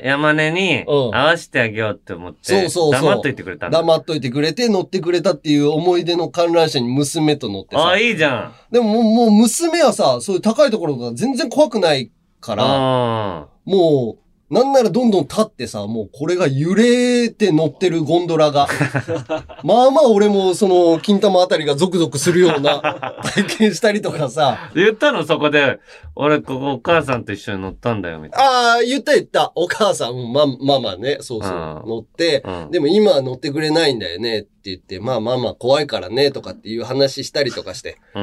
[0.07, 3.03] 山根にうん合わせてあげようって思って、そうそうそう。
[3.03, 3.71] 黙っといてくれた。
[3.71, 7.99] 黙っといてくれて乗ってくれたっていう思い出の観覧車に娘と乗ってさああ、。
[7.99, 8.55] いいじゃん。
[8.73, 18.67] でももう、もう娘はさ、そういう高いところが全然怖くないから、あもう、なんならどんどん立ってさ、もうこれが揺れて乗ってるゴンドラが。
[19.63, 22.81] まあまあ俺もその、金玉あたりがゾクゾクするような
[23.23, 24.71] 体験したりとかさ。
[24.75, 25.79] ー言ったのそこで、
[26.17, 29.53] 俺ここお母さんと一緒に乗ったんだよ、みたいああ、言った言った。
[29.55, 32.65] お母さん、うんま、ママね、そうそう、うん乗って、な。
[32.65, 32.71] うん。
[32.73, 38.23] でも今は乗ってくれないんだよね言って、まあまあまあ怖いからねとかっていう話したりとかして、うん。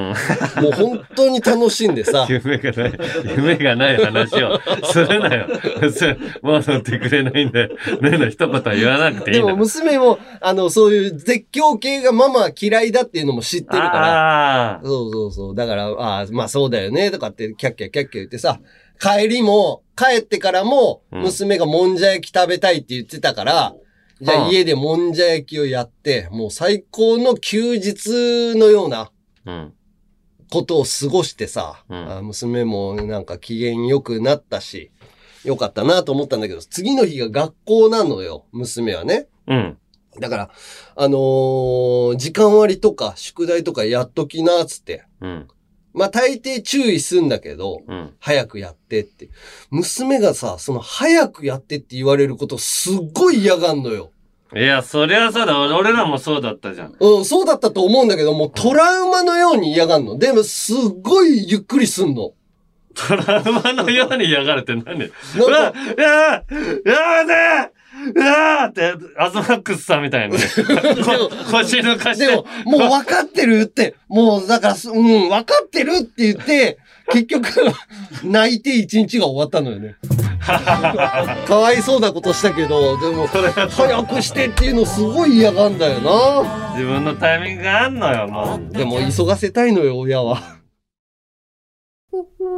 [0.62, 3.00] もう本当に楽しんでさ、夢がない、
[3.36, 5.48] 夢がない話をするなよ。
[6.44, 7.70] もう乗ってくれないんで、
[8.02, 9.56] ねの一言は言わなくていいでも。
[9.56, 15.56] 娘も、あの、そういう絶叫系がママは嫌いだっていうのも知ってるから、あそうそうそう。
[15.56, 18.60] だから、ああ、まあそうだよね、とかって、キャッキャキャッキャ言ってさ、
[19.00, 21.22] 帰りも、帰ってからも、うん。
[21.22, 23.76] 娘がもんじゃ焼き食べたいって言ってたから、
[24.22, 29.12] じゃうんあ家でもんじゃ焼きをやって、もう最高の休日のような。
[30.50, 34.92] ことを過ごしてさ、うんあ娘もなんか機嫌良くなったし、
[35.44, 39.28] よかったなと思ったんだけど、次の日が学校なのよ、娘はね。
[39.48, 39.78] うん。
[40.20, 40.50] だから、
[40.96, 45.04] あのー時間割とか宿題とかやっときな、つって。
[45.22, 45.48] うん。
[45.98, 48.14] まあ大抵注意すんだけど、うん。
[48.20, 49.30] 早くやってって。
[49.72, 54.12] 娘がさ、その早くやってって言われることすっごい嫌がんのよ。
[54.56, 55.60] いや、そりゃそうだ。
[55.60, 56.96] 俺俺らもそうだったじゃん。
[56.98, 60.18] うん、そうだったと思うんだけど、もうトラウマのように嫌がんの。
[60.18, 62.32] でもすっごいゆっくりすんの。
[62.94, 64.84] トラウマのように嫌がるって何？
[64.86, 65.12] う
[65.52, 66.44] なんわか、いやや
[67.26, 67.77] めて
[68.16, 70.40] うわーって、アズマックスさんみたいにね。
[71.04, 72.28] こ腰抜かして。
[72.28, 76.78] でも、もう分かってるって、もうだからす、うん、分かってるって言って、
[77.12, 77.48] 結局、
[78.24, 79.96] 泣いて一日が終わったのよね。
[81.48, 86.74] かわいそうなことしたけど、でも、早くしてっていうのすごい嫌がんだよな。
[86.74, 88.74] 自分のタイミングがあんのよ、もう。
[88.74, 90.57] でも、急がせたいのよ、親は。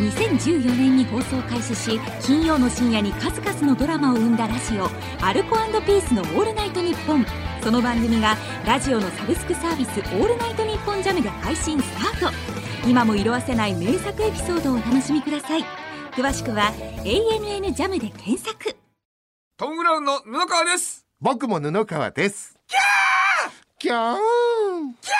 [0.00, 4.88] 2014年に放送開始し金曜の深夜に数々のドラマを生んだラジオ
[5.20, 7.26] 「アルコピースのオールナイトニッポン」
[7.62, 12.36] その番組がラジオのサブスクサービス「オールナイトニッポンジャムで配信スタート。
[12.88, 15.64] 今も色褪せない名作エピソードをお楽しみください。
[16.12, 16.72] 詳しくは
[17.04, 18.74] 「ANN ジャムで検索。
[19.58, 21.04] トム・ブラウンの布川です。
[21.20, 22.56] 僕も布川です。
[23.78, 24.16] キャー！
[25.00, 25.14] キャ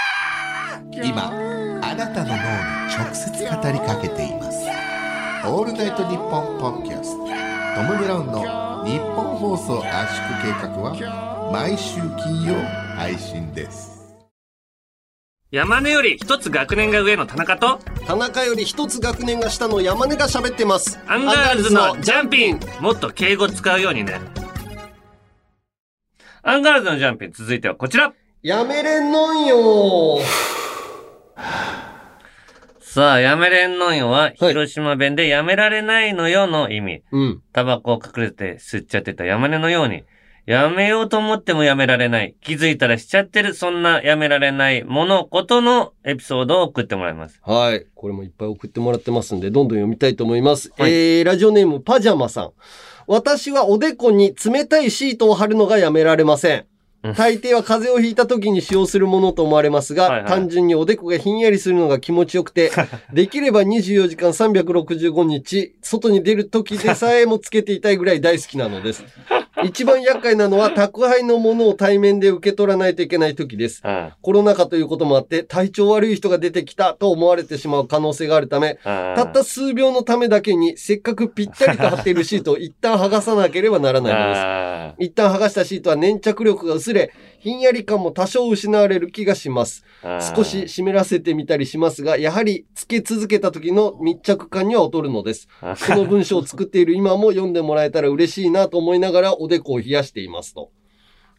[0.92, 1.06] ー！
[1.06, 1.26] 今
[1.82, 2.34] あなたの脳
[2.76, 4.58] に直接語りかけています。
[5.46, 7.24] オールナイトニッポンポッドキャスト。
[7.24, 12.56] トム・ブラウンの日本放送圧縮計画は毎週金曜
[12.96, 14.18] 配信です。
[15.50, 21.00] 山根より一つ学年が上の田中と、田中より一つ学年が下の山根が喋ってます。
[21.06, 22.60] アンガールズのジャンピン。
[22.80, 24.20] もっと敬語使うようにね。
[26.42, 28.12] アンガールズのジャンピン続いてはこちら。
[28.42, 30.18] やめれんのんよ
[32.92, 37.02] さあ、やめれんのよは、広島弁でやめられないのよの意味。
[37.12, 37.42] うん。
[37.52, 40.02] タバコを隠れて吸っちゃってた山根のように、
[40.44, 42.34] やめようと思ってもやめられない。
[42.40, 43.54] 気づいたらしちゃってる。
[43.54, 47.40] そんなやめられないもの、ことのエピソードを送ってもらいます。
[47.44, 47.86] はい。
[47.94, 50.72] これもいっぱい送ってもらってますんで、どんどん読みたいと思います。
[50.78, 52.50] えー、ラジオネームパジャマさん。
[53.06, 56.66] 私はおでこに冷たいシートを貼るのがやめられません。
[57.02, 62.70] 大抵は風邪をひいた時に使用するものと思われますが、はいはい単純におでこがひんやりするのが気持ちよくて、
[63.12, 69.04] できれば24時間365日、外に出る時でさえもつけていたいぐらい大好きなのです。
[69.64, 73.82] 一番厄介なのは宅配のものを対面で受け取らないといけない時です。
[74.22, 85.04] コロナ禍ということもあって、体調悪い人が出てきたと思われてしまう可能性があるため、たった数秒のためだけに、せっかくぴったりと貼っているシートを一旦剥がさなければならないのです。
[85.06, 89.84] 一旦剥がしたシートは粘着力が薄れ、ひんやり感も多少失われる気がします。
[90.34, 95.48] 少し湿らせてみたりしますが、やはりつけ続けた時の密着感には劣るのです。
[95.60, 100.70] この文章を作っている今も読んでもらえたら嬉しいなと思いながらおでこを冷やしていますと。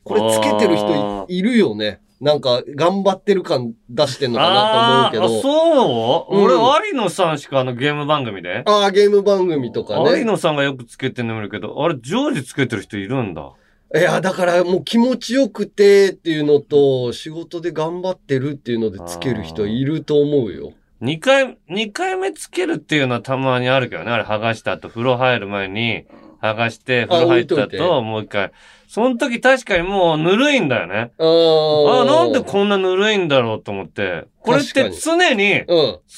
[0.03, 2.01] これつけてる人いいるよね。
[2.19, 5.39] なんか頑張ってる感出してんのかなと思うけど。
[5.39, 8.61] あそう、うん俺、有野さんしかあのゲーム番組で？
[8.67, 10.19] ああ、ゲーム番組とかね。
[10.19, 13.51] 有野さんがよくつけてるの見るけど、あれ、常時つけてる人いるんだ。
[13.95, 20.73] いや、だからもう気持ちよくてっていうのと、仕事で頑張ってるっていうのでつける人いると思うよ。
[20.99, 24.11] 二回、二回目つけるっていうのはたまにあるけどね。
[24.11, 26.05] あれ剥がした後、風呂入る前に
[26.41, 28.51] 剥がして、風呂入ったともう一回。
[28.87, 31.11] その時確かにもうぬるいんだよね。
[31.17, 34.25] あーあ、なんでこんなぬるいんだろうと思って。
[34.39, 35.63] これって常に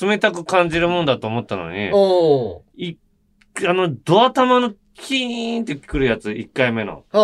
[0.02, 1.90] 冷たく感じるもんだと思ったのに、
[2.76, 2.98] い
[3.68, 7.04] あの、ドア玉のキーンってくるやつ、一回目の。
[7.12, 7.20] あ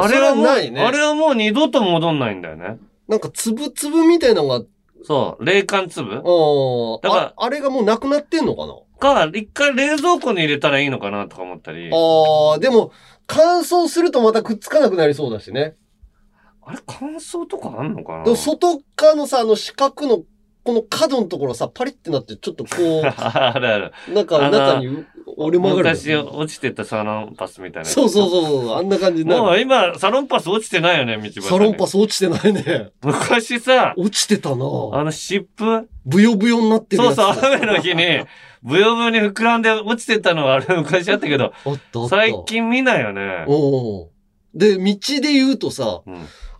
[0.00, 0.80] あ、あれはもう、ないね。
[0.80, 2.78] あれはもう二度と戻んないんだよね。
[3.06, 4.62] なんか粒々みたいなのが、
[5.02, 6.16] そう、冷感粒？
[6.16, 8.74] あだからあ、あれがもうなくなってんのかな？
[8.98, 11.90] か、一回冷蔵庫に入れたらいいのかなとか思ったり。
[11.90, 12.92] ああ、でも、
[13.26, 15.74] 乾燥するとまたくっつかなくなりそうだしね。
[16.62, 18.36] あれ、乾燥とかあんのかな？
[18.36, 20.22] 外側のさ、あの四角の、
[20.70, 22.70] この角のところさ、パリってなって、ちょっとこ
[23.04, 23.92] あるある。
[24.08, 25.04] う、なんか中に
[25.36, 25.96] 折れ曲がる。
[25.96, 27.88] 昔落ちてたサロンパスみたいな。
[27.88, 32.90] そうそうそうそう、あんな感じになるもう今、サロンパス落ちてないよね、道端にサロンパス落ちてないね。
[33.02, 34.58] 昔さ、落ちてたなあ
[35.02, 35.88] の湿布？
[36.06, 37.02] ブヨブヨになってる。
[37.02, 38.20] そうそう、雨の日に、
[38.62, 41.52] ブヨブヨに膨らんで落ちてたのはあれ昔あったけど、
[42.08, 43.44] 最近見ないよね。
[44.54, 46.10] で、道で言うとさ、あ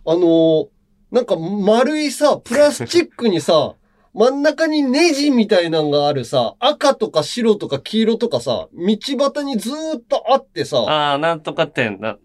[0.05, 0.67] のー
[1.11, 3.75] なんか丸いさ、プラスチックにさ、
[4.13, 12.17] 真ん中にネジみたいなのがあるさ、赤とか白とか黄色とかさ、道端にずーっとあってさ、ああ、なんとか店な、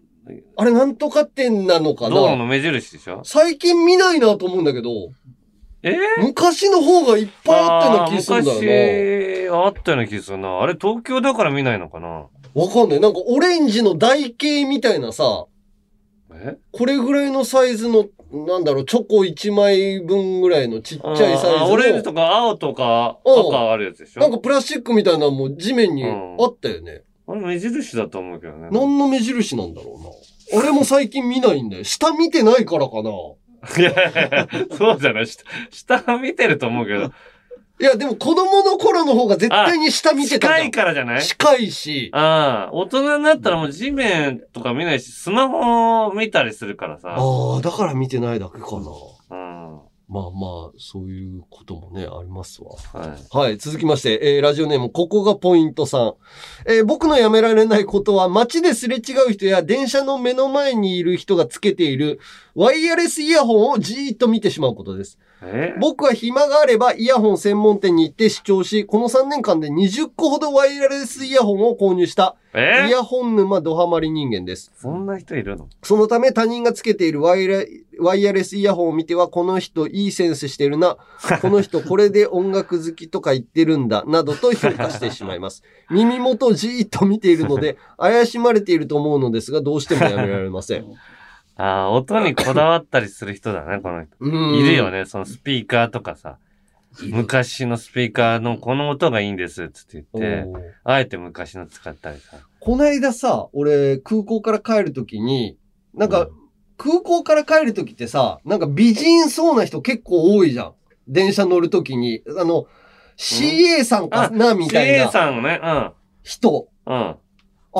[0.57, 2.15] あれなんとか店なのかな？
[2.15, 3.21] 道路の目印でしょ？
[3.23, 4.89] 最近見ないなと思うんだけど、
[5.81, 5.95] え？
[6.21, 10.59] 昔の方がいっぱいあったような気がするんだよ昔あったような気がするな。
[10.59, 12.61] あれ東京だから見ないのかなな？
[12.63, 12.99] わかんない。
[12.99, 15.45] なんかオレンジの台形みたいなさ、
[16.33, 16.57] え？
[16.73, 21.71] これぐらいのサイズの、なんだろう、チョコ1枚分ぐらいのちっちゃいサイズの。
[21.71, 24.21] オレンジとか青とかうん赤あるやつでしょ？
[24.21, 26.09] なんかプラスチックみたいなのも地面にあ
[26.45, 27.03] ったよね。
[27.27, 28.69] あれ目印だと思うけどね。
[28.71, 29.97] 何の目印なんだろ
[30.53, 30.61] うな。
[30.61, 31.83] 俺も最近見ないんだよ。
[31.83, 33.09] 下見てないからかな。
[33.79, 35.27] いやいやいやそうじゃない。
[35.27, 37.11] 下下は見てると思うけど。
[37.79, 41.21] いや、でも子供の頃の方が絶対に下見てたん近いからじゃない？
[41.23, 42.09] 近いし。
[42.13, 47.15] ああ、大人になったらもう地面とか見ないし、スマホを見たりするからさ。
[47.17, 48.87] ああ、だから見てないだけかな。
[49.29, 49.79] うん。
[50.09, 52.71] まあまあ、そういうこともね、ありますわ。
[52.93, 53.37] はい。
[53.37, 56.13] はい、続きまして、えーラジオネーム、ここがポイントさん。
[56.65, 62.19] えー僕のやめられないことは、街ですれ違う人や電車の目の前にいる人がつけている、
[62.55, 65.19] ワイヤレスイヤホンをじーっと見てしまうことです。
[65.41, 65.75] え？
[65.79, 72.87] 僕は暇があればイヤホン専門店に行って視聴し、この3年間で20個ほどワイヤレスイヤホンを購入した、え？
[72.87, 74.71] イヤホン沼ドハマり人間です。
[74.75, 75.69] そんな人いるの？
[75.83, 77.67] そのため他人がつけているワイヤレ
[77.99, 80.97] ワイヤレスイヤホンを見ては、この人いいセンスしてるな。
[81.41, 84.03] この人これで音楽好きとか言ってるんだ。
[84.07, 85.63] などと評価してしまいます。
[85.89, 90.85] 耳元をじーっと見ているので、 怪しまれていると思うのですが、どうしてもやめられません。
[91.57, 94.15] ああ、音にこだわったりする人だね、この人。
[94.19, 96.37] うんいるよね、そのスピーカーとかさ。
[97.03, 100.47] 昔のスピーカーのこの音がいいんです、つって言って、
[100.83, 102.37] あえて昔の使ったりさ。
[102.59, 105.57] こないださ、俺、空港から帰るときに、
[105.93, 106.27] なんか、
[106.77, 110.73] 空港から帰るときってさ、なんか美人そうな人結構多いじゃん。
[111.07, 112.21] 電車乗るときに。
[112.39, 112.67] あの、
[113.17, 115.91] CA さんかな、みたい CA なさんね、うん。
[116.23, 116.67] 人。
[116.85, 117.15] うん。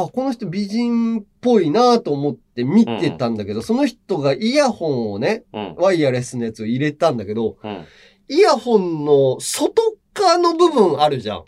[0.03, 5.75] あ、この人美人っぽいなと思って見てたんだけど、その人がイヤホンをね、うん。
[5.77, 7.85] ワイヤレスのやつを入れたんだけど、うん。
[8.29, 11.43] イヤホンの外側の部分あるじゃん。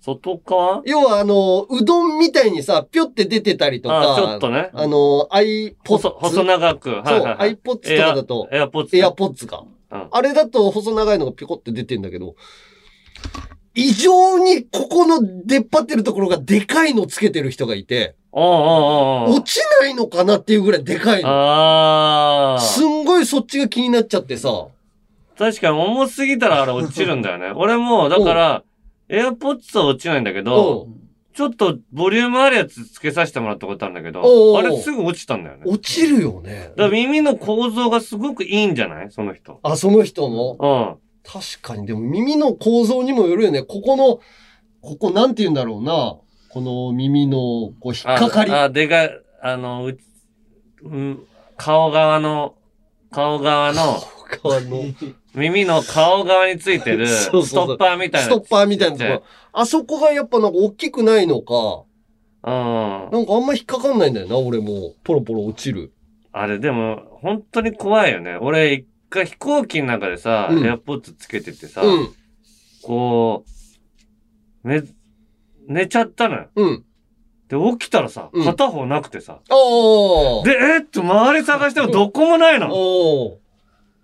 [0.00, 0.82] 外側？
[0.84, 4.14] 要はあの、うどんみたいにさ、ぴょって出てたりとか。
[4.14, 6.08] あちょっとねあの、アイポッツ。
[6.08, 6.90] 細細長く。
[6.90, 8.48] はいそう、アイポッツとかだと。
[8.52, 8.96] エアポッツ。
[8.96, 9.64] エアポッツか。
[9.64, 9.72] うん
[10.10, 12.34] あれだと細長いのがピコって出てんだけど、
[13.74, 21.28] 異常にここの出っ張ってるところがでかいのつけてる人がいて、落ちないのかなっていうぐらいでかいの。
[21.28, 24.66] あすんごいそっちが気になっちゃってさ。
[25.38, 27.52] 確かに重すぎたらあれ落ちるんだよね。
[27.56, 28.62] 俺も、だから、
[29.08, 30.88] エアポッツは落ちないんだけど、
[31.34, 35.62] ちょっとボリュームあるやつ付けさせてもらったことあるんだけど、うあれすぐ落ちたんだよね。
[35.64, 36.72] 落ちるよね。
[36.76, 39.10] だから耳の構造がすごくいいんじゃない？
[39.10, 39.58] その人。
[39.62, 40.56] あ、その人の？
[40.60, 40.96] うん。
[41.24, 43.62] 確かに、でも耳の構造にもよるよね。
[43.62, 44.20] ここの、
[44.80, 46.16] ここなんて言うんだろうな。
[46.48, 47.38] この耳の、
[47.80, 48.52] こう、引っかかり。
[48.52, 50.00] あ、あでかい、あの、うち
[50.84, 52.54] うん、顔側の、
[53.10, 54.02] 顔側の、
[54.42, 54.82] 側の、
[55.34, 58.26] 耳の顔側についてる、 そうそうそうストッパーみたいな。
[58.26, 59.22] ストッパーみたいなところ。
[59.52, 61.84] あそこがやっぱなんか大きくないのか、
[62.44, 63.10] うん。
[63.12, 64.94] なんかあんま引っかかんないんだよな、俺も。
[65.04, 65.92] ポロポロ落ちる。
[66.32, 68.36] あれ、でも、本当に怖いよね。
[68.40, 72.08] 俺、一回飛行機の中でさ、うんエアポッツつけててさ、うん。
[72.82, 73.44] こ
[74.64, 74.82] う、寝、
[75.68, 76.48] 寝ちゃったのよ。
[76.56, 76.84] うん。
[77.48, 79.40] で、起きたらさ、うん片方なくてさ。
[79.50, 80.44] おー。
[80.44, 80.84] で、えっ？
[80.86, 82.68] と、周り探してもどこもないの。
[82.72, 83.38] おー。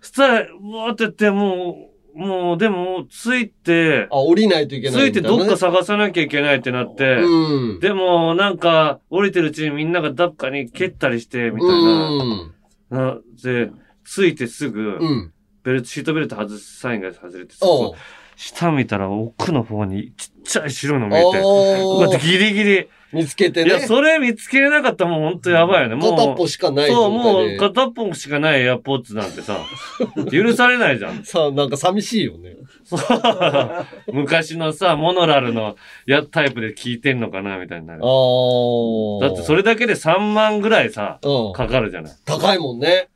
[0.01, 0.43] そしたら、う
[0.75, 5.45] わーってやって、もう、もう、でも、ついて、あ、降りないといけないついてみたいなね。
[5.45, 7.79] どっか探さなきゃいけないってなって、うん。
[7.79, 12.09] でも、なんか、降りてるうちにみんながどっかに蹴ったりして、みたいな。
[12.09, 12.53] うん。
[12.89, 13.71] なで、
[14.09, 15.33] ついてすぐ、うん。
[15.63, 17.93] ベルト、シートベルト外すサインが外れて、おう
[18.35, 22.87] 下見たら奥の方にちっちゃい白いの見えて、おーうわギリギリ。
[23.13, 23.69] 見つけてね。
[23.69, 25.95] いや、それ見つけれなかったらもう本当やばいよね。
[25.95, 26.15] もう。
[26.15, 29.59] 片っぽしかないそう、状態でもう片っぽしかないエアポッツなんてさ、
[30.31, 31.23] 許されないじゃん。
[31.23, 32.55] さあ、なんか寂しいよね。
[34.11, 35.75] 昔のさ、モノラルの
[36.07, 38.05] やタイプで聞いてんのかなみたいになるあ。
[38.07, 39.21] ー。
[39.21, 41.53] だってそれだけで3万ぐらいさ、うん。
[41.53, 42.13] かかるじゃない。
[42.25, 43.09] 高いもんね。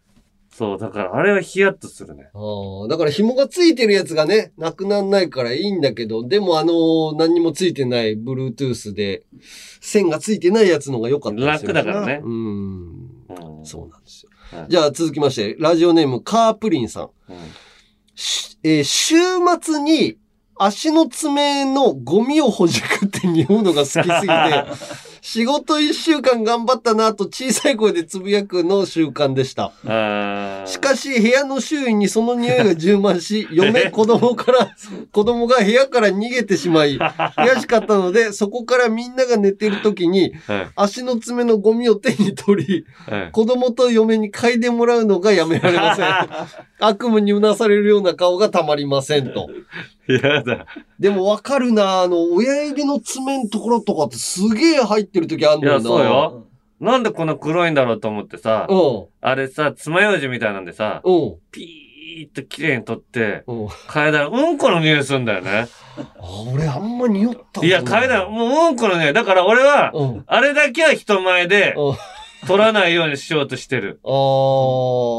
[0.55, 2.29] そう、だからあれはヒヤッとするね。
[2.33, 9.23] あーだから紐がついてるやつがね、なくなんないからいいんだけど、でもあのー何にもついてない Bluetooth で、
[9.81, 12.31] 線がついてないやつのが良かったですよ楽だからねうん。
[13.29, 14.29] うんそうなんですよ。
[14.59, 17.09] はいじゃあ続きまして、ラジオネームカープリンさん。
[18.15, 19.15] しえー週
[19.61, 20.17] 末に
[20.55, 24.07] 足の爪のゴミをほじくって匂うのが好きすぎて、
[25.25, 29.71] 仕事一週間頑張ったなと小さい声でつぶやくの習慣でした。
[30.67, 34.75] しかし部屋の周囲にその匂いが充満し、 嫁、子供から、
[35.13, 46.05] 子供が部屋から逃げてしまい、悔しかったので、そこからみんなが寝てる時に、はい足の爪のゴミを手に取り、はい子供と嫁に嗅いでもらうのがやめられません。
[46.85, 49.47] 悪夢にうなされるような顔がたまりませんと。
[50.07, 50.65] やだ。
[50.99, 55.81] でもわかるなあの、親指の爪のところとかってすげえ入ってる時あんいや、のよな。
[55.83, 56.45] そうよ。
[56.79, 59.05] なんでこんな黒いんだろうと思ってさ、うん。
[59.21, 61.35] あれさ、爪楊枝みたいなんでさ、うん。
[61.51, 63.65] ピーって綺麗に取って、うん。
[63.67, 65.67] 嗅いだらうんこの匂いするんだよね。
[65.97, 66.05] あ、
[66.53, 69.13] 俺あんま匂ったこといや、嗅いだらもううんこの匂い。
[69.13, 70.23] だから俺は、うん。
[70.27, 71.95] あれだけは人前でうん。
[72.45, 74.01] 取らないようにしようとしてる。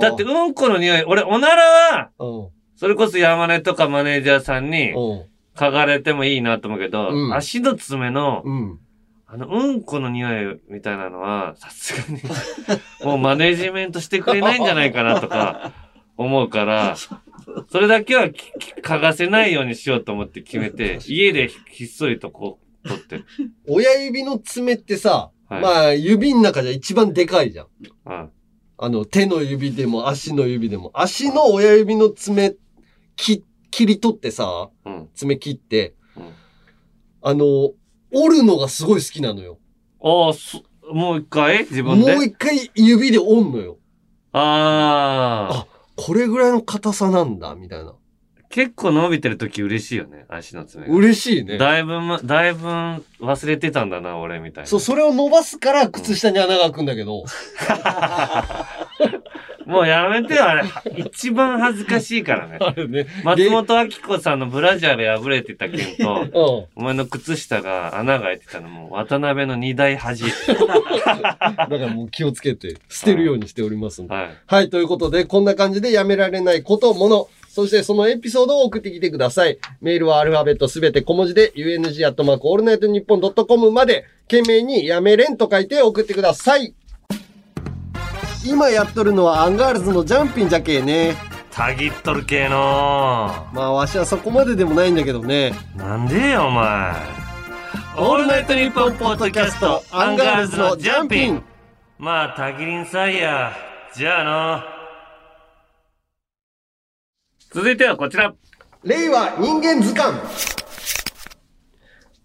[0.03, 2.49] だってうんこの匂い、俺おならは、うん。
[2.77, 5.25] それこそ山根とかマネージャーさんにうん。
[5.57, 8.79] 嗅がれてもいいなと思うけど、うん足の爪の、うん。
[9.27, 12.23] あの、うんこの匂いみたいなのは、さすがに、
[13.05, 15.73] もうマネジメントしてくれないんじゃないかなとか、
[16.17, 16.97] 思うから、
[17.71, 23.25] それだけは嗅がせないようにしようと思って決めて、家でひっそりとこう、取ってる。
[23.69, 27.67] 親指の爪ってさ、はいまあ、指の中じゃ一番でかいじゃん。
[28.07, 28.31] うん。
[28.77, 30.91] あの、手の指でも足の指でも。
[30.95, 32.55] 足の親指の爪、
[33.17, 35.09] き、切り取ってさ、うん。
[35.15, 36.33] 爪切って、うん
[37.27, 37.73] あの、
[38.13, 39.59] 折るのがすごい好きなのよ。
[40.03, 40.63] ああ、そ
[40.93, 41.61] もう一回？
[41.61, 43.79] 自分もでう一回指で折んのよ。
[44.33, 45.67] ああ。
[45.97, 47.95] これぐらいの硬さなんだ、みたいな。
[48.51, 50.95] 結構伸びてる時嬉しいよね、足の爪が。
[50.95, 51.57] 嬉しいね。
[51.57, 54.69] だいぶま、だいぶ忘れてたんだな、俺みたいな。
[54.69, 57.25] そう、それを伸ばすから靴下に穴が開くんだけど。
[59.67, 60.65] もうやめてよ、あれ。
[60.97, 62.59] 一番恥ずかしいからね。
[62.61, 63.07] あるね。
[63.23, 66.83] 松本明子さんのブラジャーで破れてた件と、 うん。
[66.83, 70.25] お前の靴下が穴が開いてたのも、渡辺の二大恥。
[70.47, 74.15] だからもう気をつけて、捨てるようにしておりますんで。
[74.15, 74.29] はい。
[74.47, 79.59] はい、ということで、こんな感じでやめられないこと、もの、そしてそのエピソードを送ってきてください。
[79.81, 86.75] メールはアルファベットすべて小文字で、UNG アットマークオールナイトニッポンドットコムまで、件名にやめれんと書いて送ってください。
[88.45, 91.17] 今やっとるのはアンガールズのジャンピンじゃけえね。
[91.51, 93.31] たぎっとるけえの。
[93.55, 95.55] まあわしはそこまででもないんだけどね。
[95.75, 96.93] なんでよお前。
[97.97, 101.43] オールナイトニッポンポッドキャストアンガールズのジャンピン。
[101.99, 103.53] まあたぎりんさいや。
[103.95, 104.63] じゃあの
[107.51, 108.35] 続いてはこちら。
[108.83, 110.19] 令和人間図鑑。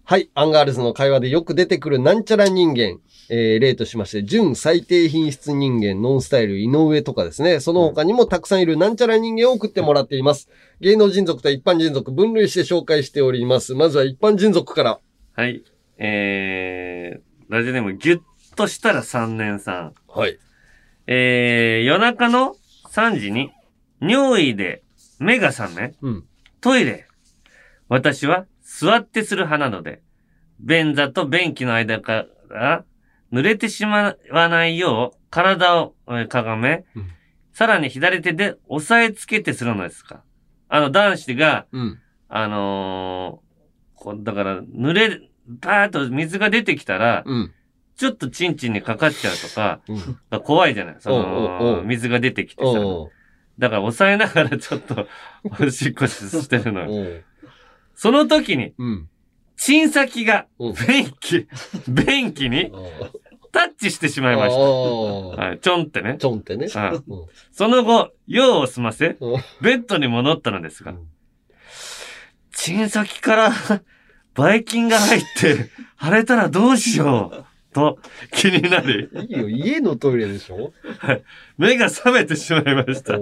[0.04, 0.28] はい。
[0.34, 2.98] アンガールズの会話でよく出てくるなんちゃら人間。
[3.30, 7.60] えー例としまして、純最低品質人間、ノンスタイル、井上とかですね。
[7.60, 10.48] その他にもたくさんいるなんちゃら人間を送ってもらっています。
[10.80, 13.74] 芸能人族と一般人族分類して紹介しております。
[13.74, 15.00] まずは一般人族から。
[15.34, 15.62] はい
[15.96, 18.20] えー、ラジオネームギュッ
[18.56, 20.38] としたら3年さんはい。
[21.06, 22.56] えー、夜中の
[22.90, 23.52] 3時に
[24.00, 24.82] 尿意で
[25.20, 26.24] 目が覚め、うん。
[26.60, 27.06] トイレ。
[27.88, 30.02] 私は座ってする派なので、
[30.58, 32.84] 便座と便器の間から
[33.32, 37.10] 濡れてしまわないよう体をえーかがめ、うん
[37.52, 40.22] さらに左手で押さえつけてするのですか？
[40.68, 41.98] あの男子が、うん。
[42.28, 47.52] あのーこうだから濡れ、バーッと水が出てきたら、うん。
[47.96, 49.80] ちょっとチンチンにかかっちゃうとか、
[50.32, 50.40] うん。
[50.40, 50.96] 怖いじゃない？
[51.00, 52.78] その、う水が出てきてさ。
[53.58, 55.06] だから押さえながらちょっと、
[55.44, 56.86] おしっこしてるの
[57.94, 59.08] その時に、うん。
[59.60, 61.46] チン先がうん、便器、
[61.86, 62.72] 便器に
[63.52, 64.58] タッチしてしまいました。
[64.58, 66.16] はい、ちょんってね。
[66.18, 66.66] ちょんってね。
[66.68, 71.06] その後、用を済ませうん、ベッドに戻ったのですがうん、
[72.52, 73.52] チン先から、
[74.32, 75.68] ばい菌が入って、
[76.02, 77.98] 腫れたらどうしよう、と
[78.32, 80.72] 気になり、いいよ、家のトイレでしょ？
[81.58, 83.18] 目が覚めてしまいました。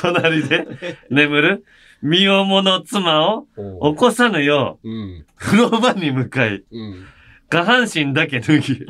[0.00, 0.66] 隣で
[1.10, 1.64] 眠る
[2.04, 5.26] 身重の妻を起こさぬよう、うん。
[5.36, 7.06] 風呂場に向かい、うん。
[7.48, 8.86] 下半身だけ脱ぎ、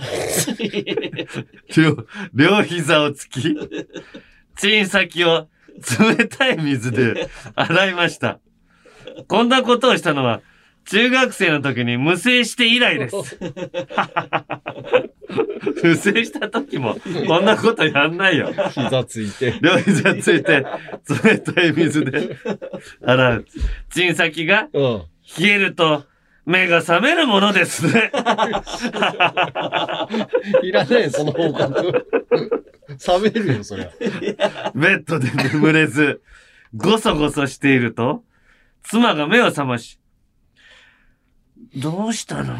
[1.76, 3.56] 両、両膝をつき、
[4.56, 5.46] チン先を
[6.00, 8.40] 冷たい水で洗いました。
[9.28, 10.40] こんなことをしたのは、
[10.86, 13.38] 中学生の時に無精して以来です。
[15.82, 18.52] 無精した時も、こんなことやんないよ。
[18.70, 19.58] 膝ついて。
[19.60, 20.64] 両膝ついて、
[21.24, 22.36] 冷たい水で
[23.04, 23.44] 洗う。
[23.90, 25.02] チン先がうん。
[25.38, 26.04] 冷えると、
[26.46, 28.12] 目が覚めるものですね。
[30.62, 32.06] いらないよ、その報告。
[32.88, 33.90] 冷めるよ、そりゃ。
[34.74, 36.20] ベッドで眠れず、
[36.76, 38.22] ごそごそしていると、
[38.82, 39.98] 妻が目を覚まし、
[41.76, 42.54] どうしたの？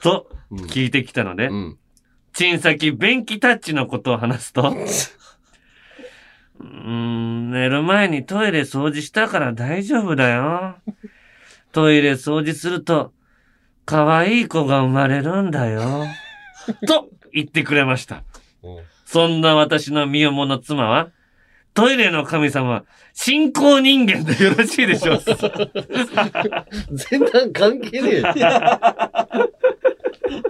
[0.00, 1.78] と聞いてきたので、うん。
[2.32, 4.62] チン先便器タッチのことを話すと、
[6.60, 10.76] うーん、寝る前にトイレ掃除したから大丈夫だよ。
[11.72, 13.12] トイレ掃除すると、
[13.84, 16.06] 可愛い子が生まれるんだよ。
[16.86, 18.24] と言ってくれました。
[18.62, 21.10] うんそんな私の身重の妻は、
[21.74, 22.84] トイレの神様、
[23.14, 28.22] 信仰人間でよろしいでしょうか 全然関係ねえ
[30.26, 30.42] よ。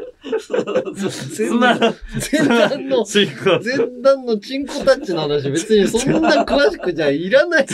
[1.10, 1.94] 妻の、
[2.32, 7.66] 前段の、前段のチンコタッチの話、別にそんな詳しくじゃいらないよ。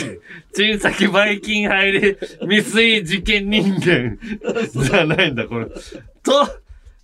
[0.53, 4.17] チン先ばい菌入り未遂事件人間
[4.71, 5.65] じゃないんだ、これ。
[5.65, 5.73] と、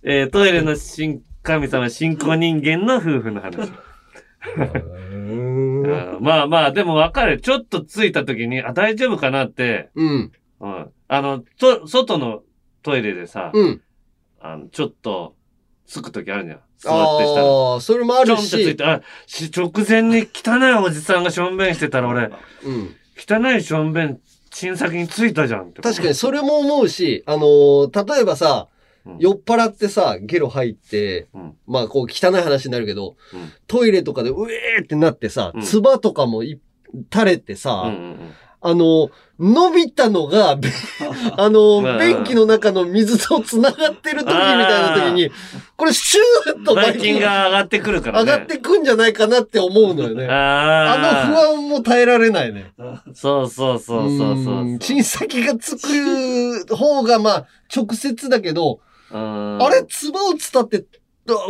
[0.02, 3.70] えートイレの神神様、信仰人間の夫婦の話。
[6.20, 7.40] まあまあ、でもわかる。
[7.40, 10.32] ちょっと着いた時に、あ、大丈夫かなって、うん。
[10.60, 10.90] うん。
[11.08, 12.42] あの、と、外の
[12.82, 13.82] トイレでさ、うん。
[14.40, 15.34] あの、ちょっと、
[15.86, 16.60] 着く時あるじゃん。
[16.78, 17.46] 座ってしたら。
[17.46, 18.76] ああ、それもあるちょんとついし。
[18.76, 22.30] て、あ、し直前に汚いおじさんがしょんべんしてたら俺、
[22.64, 22.96] うん。
[23.16, 24.20] 汚いしょんべん、
[24.50, 25.82] チン先についたじゃんって。
[25.82, 28.68] 確かにそれも思うし、あのー例えばさ、
[29.06, 36.60] うん酔っ払ってさ、ゲロ入って、うんまあこう汚い話になるけど、うんトイレとかでうえーってなってさう、ん唾とかもい
[37.12, 38.32] 垂れてさ、うんうんうん。
[38.62, 40.68] あの、伸びたのが、べ
[41.38, 45.30] あのうん、便器の中の水と繋がってる時みたいな時に、
[45.76, 48.30] これシューッとバイキンが上がってくるからね。
[48.32, 50.26] 上がってくんじゃないかなって思うのよね。
[50.26, 52.72] あのあ不安も耐えられないね。
[52.78, 53.00] 安。
[53.14, 58.80] そうそうそうそうそううんチン先がつく方がまあ直接だけど、
[59.10, 59.62] うん。
[59.62, 60.84] あれ、唾を伝って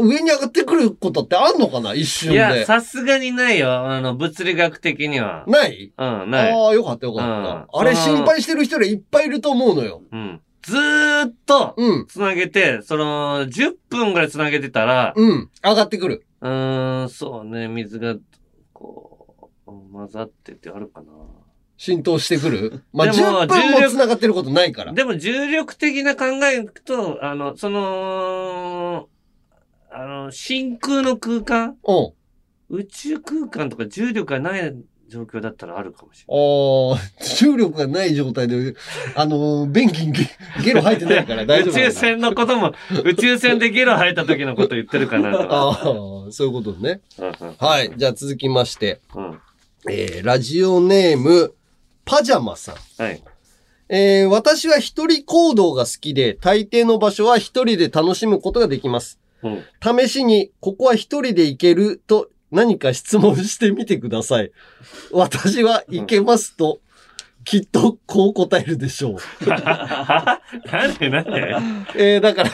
[0.00, 1.94] 上に上がってくることってあんのかな？
[1.94, 2.64] 一瞬いや、で。
[2.64, 3.72] さすがにないよ。
[3.88, 5.44] あの、物理学的には。
[5.46, 5.92] ない？
[5.96, 6.52] うん、ない。
[6.52, 7.78] ああ、よかったよかうんった。
[7.78, 10.02] あれ心配してる人らいっぱいいると思うのよ。
[10.10, 10.40] うん。
[10.62, 12.06] ずーっと、うん。
[12.06, 15.50] つなげて、その、10分ぐらいつなげてたら、うん。
[15.64, 16.26] 上がってくる。
[16.42, 18.16] うーん、そうね、水が、
[18.74, 21.06] こう、混ざっててあるかな。
[21.78, 22.82] 浸透してくる？
[22.92, 24.92] まあ、でも10分も繋がってることないから。
[24.92, 29.08] でも重力的な考えと、あの、その、
[29.92, 31.76] あの、真空の空間？
[31.84, 32.12] うん。
[32.78, 34.76] 宇宙空間とか重力がない
[35.08, 36.44] 状況だったらあるかもしれない。
[36.44, 38.74] ああ、重力がない状態で、
[39.16, 40.28] あのー、便器にゲ
[40.62, 42.72] ゲロ吐いてないから大丈夫宇宙船のことも、
[43.04, 45.52] 宇宙船でゲロ吐いた時のこと言ってるかなと。
[45.52, 45.70] あ
[46.28, 47.00] あ、そういうことね。
[47.58, 47.92] はい。
[47.96, 49.40] じゃあ続きまして、うん
[49.88, 51.54] えー、ラジオネーム、
[52.04, 53.02] パジャマさん。
[53.02, 53.20] はい。
[53.88, 59.18] えー、私は一人行動が好きで、大抵の場所は一人で楽しむことができます。
[59.42, 59.64] うん。
[60.06, 64.50] 試しに、ここは一人で行けると何か質問してみてください。
[65.12, 66.80] 私は行けますと、
[67.44, 69.46] きっとこう答えるでしょう。
[69.48, 70.40] な
[70.88, 72.14] んでなんで？
[72.14, 72.50] えー、だから、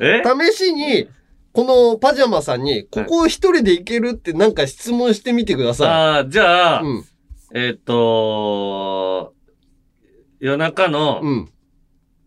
[0.00, 0.22] え？
[0.52, 1.08] 試しに、
[1.52, 7.04] このパジャマさんに、ここを一人で行けるってなんか質問してみてくださああ、じゃあ、うん。
[7.54, 9.32] えっ、と
[10.40, 11.48] 夜中の、うん。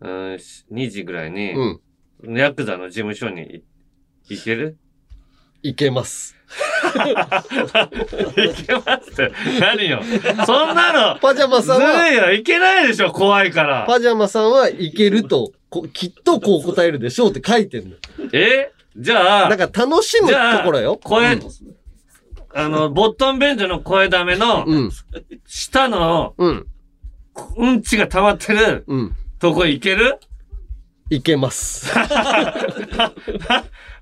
[0.00, 2.36] うんし2時ぐらいに、うん。
[2.36, 3.62] ヤクザの事務所に
[4.30, 4.76] い行ける？
[5.62, 5.68] い。
[5.70, 6.36] 行けます。
[6.94, 7.04] 行
[8.66, 9.32] けますって。
[9.60, 10.02] 何よ？
[10.46, 12.32] そんなの、パジャマさんずは、るいよ。
[12.32, 13.84] 行けないでしょ、怖いから。
[13.86, 17.96] パジャマさんは行けると、こきっとこう答えるでしょうって書いてるの。
[18.32, 18.72] え？
[18.96, 20.98] じゃあ、だから楽しむところよ。
[21.02, 21.38] 声、
[22.52, 24.90] あの、ボットン便所の声ダメの、うん。
[25.46, 26.66] 下の、うん。
[27.56, 29.14] うんちが溜まってる、うん。
[29.38, 30.18] とこ行ける？
[31.10, 31.92] 行けます。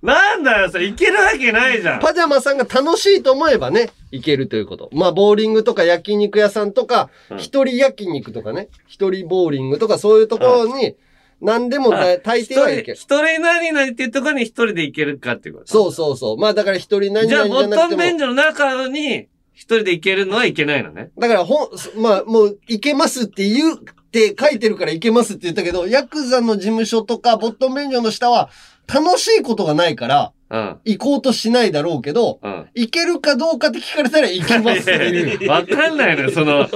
[0.02, 2.00] なんだよ、それ行けるわけないじゃん。
[2.00, 4.90] パジャマさんが楽しいと思えばね、行けるということ。
[4.92, 10.96] まあ、ボーリングとか焼肉屋さんとか、うん一人焼肉とかね、一人ボーリングとかそういうところに、
[11.40, 12.94] 何でも大抵は行ける。
[12.94, 15.66] 一人何々っていうところに一人で行けるかっていうこと。
[15.66, 16.36] そうそうそう。
[16.36, 18.02] まあだから一人何じゃあ、々ボットンじゃなくても。
[18.02, 21.10] 便所の中に一人で行けるのはいけないのね。
[21.18, 21.68] だからほん、
[22.00, 23.78] まあもう行けますって言う
[24.08, 28.48] って書いてるから行けますって言ったけど、ヤクザの事務所とかボットン便所の下は
[28.92, 30.78] 楽しいことがないから、うん。
[30.86, 32.66] 行こうとしないだろうけど、うん。
[32.74, 35.44] 行けるかどうかって聞かれたら行きますって。
[35.46, 36.66] わかんないのよ、その、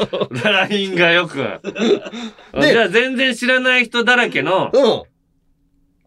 [0.45, 1.39] ラインがよく。
[2.61, 4.71] でじゃあ、全然知らない人だらけの、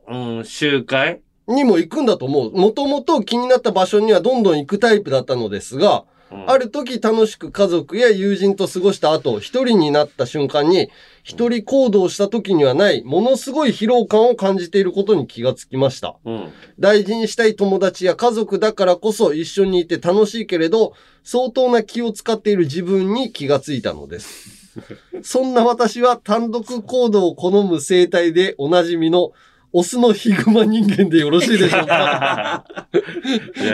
[0.08, 0.38] うん。
[0.38, 1.22] うん、集会？
[1.48, 2.56] にも行くんだと思う。
[2.56, 6.15] もともと気になった場所にはどんどん行くタイプだったのですが、うん
[6.48, 10.90] ある時楽しく家族や友人と過ごした後、一人になった瞬間に、
[11.24, 16.16] 一人行動した時にはない、ものすごい疲労感を感じていることに気がつきました。
[16.26, 16.52] うん。
[16.80, 24.66] 大事にしたい友達や家族だからこそ一緒にいて楽しいけれど、相当な気を使っている自分に気がついたのです。
[25.24, 29.32] そんな私は単独行動を好む生態でおなじみの
[29.78, 32.64] オスのヒグマ人間でよろしいでしょうか？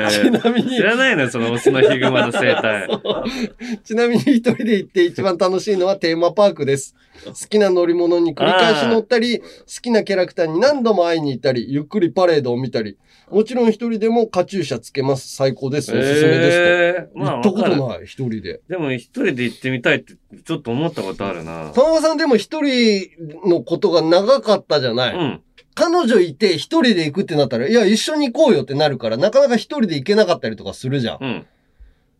[0.09, 2.89] ちなみに知らないのよ、そのオスのヒグマの生態。
[3.85, 6.95] ちなみに一人で行って一番楽しいのはテーマパークです。
[7.23, 9.45] 好きな乗り物に繰り返し乗ったり、好
[9.79, 12.97] きなキャラクターに何度も会いに行ったり、ゆっくりパレードを見たり、
[13.29, 15.35] もちろん一人でもカチューシャつけます。
[15.35, 15.95] 最高です。
[15.95, 16.63] おすすめですと。
[16.65, 18.61] えーまあ行ったことない、一人で。
[18.67, 21.71] でも一人で行ってみたいってちょっと思ったことあるな。
[21.75, 23.07] 田中さんでも一人
[23.47, 25.15] のことが長かったじゃない。
[25.15, 25.41] うん。
[25.73, 31.17] 彼女いて一人で行くってなったら、いや、一緒に行こうよってなるから、なかなか一人で行けなかったりとかするじゃん。
[31.21, 31.47] うん。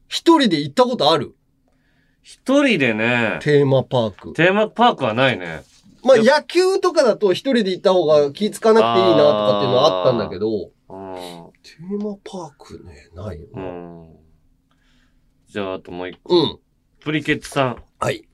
[0.08, 1.36] 一人で行ったことある？
[2.22, 4.34] 一人でね、テーマパーク。
[4.34, 5.64] テーマパークはないね。
[6.04, 11.16] まあ、野球とかだと一人で行った方が気ぃつかなくていいなとかっていうのはあったんだけど、うん。
[11.62, 13.62] テーマパークね、ないよな。
[13.62, 14.10] うん。
[15.48, 16.36] じゃあ、あともう一個。
[16.36, 16.60] うん。
[17.00, 17.84] プリケツさん。
[18.00, 18.28] はい。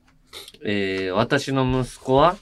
[0.64, 2.36] えー、私の息子は、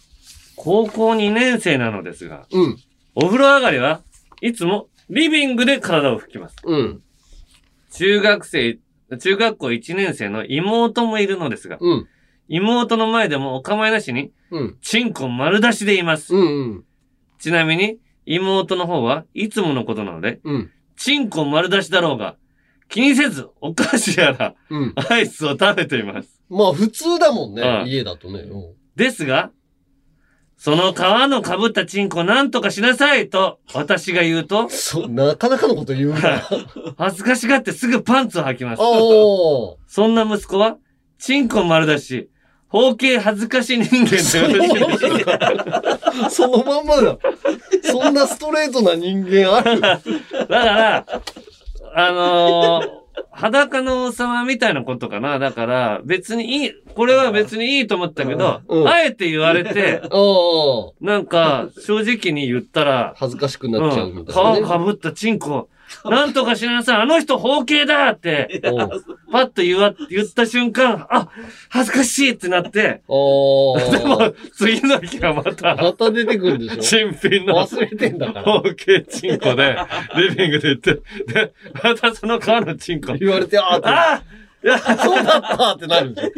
[0.57, 2.77] 高校2年生なのですが、うん。
[3.15, 4.03] お風呂上がりは
[4.41, 6.57] いつもリビングで体を拭きます。
[6.65, 7.03] うん。
[7.93, 8.79] 中学生、
[9.19, 12.09] 中学校1年生の妹もいるのですが、うん。
[12.49, 14.77] 妹の前でもお構いなしに、うん。
[14.81, 16.35] チンコ丸出しでいます。
[16.35, 16.41] うん。
[16.41, 16.85] うん。
[17.39, 20.71] ちなみに、妹の方はいつものことなので、うん。
[20.97, 22.37] チンコ丸出しだろうが、
[22.89, 24.95] 気にせずお菓子やら、うん。
[25.11, 26.43] アイスを食べています。
[26.49, 28.41] まあ、普通だもんね、うん家だとね。
[28.41, 29.51] うんですが、
[30.57, 36.19] その皮の被ったチンコなんとかしなさいと私が言うと、そ、なかなかのこと言うな。
[36.99, 38.83] 恥ずかしがってすぐパンツを履きます。
[39.87, 40.79] そんな息子は、
[41.19, 42.31] チンコ丸出し、
[42.69, 44.17] 包茎恥ずかし人間と
[46.31, 47.19] そのまんまだ。
[47.83, 50.01] そんなストレートな人間ある だか
[50.49, 51.07] ら、
[51.99, 55.38] あのー裸の王様みたいなことかな。
[55.38, 60.03] だから、別にいい、これは別にいいと思ったけど、うんあえて言われて。
[61.01, 64.61] なんか、正直に言ったら、恥ずかしくなっちゃうみたいな、ね。
[64.62, 65.68] 皮かぶったチンコ、
[66.05, 68.61] なんとかしなさい、あの人包茎だって、
[69.30, 71.28] パッと言わ、言った瞬間、あ、
[71.68, 73.91] 恥ずかしいってなって、おー。
[73.99, 78.45] でも、次の日はまた、また出てくるでしょ新品の忘れてんだから。
[78.45, 79.76] 包茎チンコで、
[80.16, 80.95] リビングで言って、
[81.32, 83.14] で、またその皮のチンコ。
[83.14, 83.89] 言われて、あーって。
[83.89, 84.22] あ
[84.97, 86.30] そうだったってなるじゃん。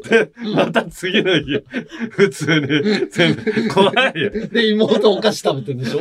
[0.00, 1.62] で、また次の日、
[2.10, 2.66] 普通に、
[3.10, 4.30] 全部、怖いよ。
[4.48, 6.00] で、妹お菓子食べてんでしょ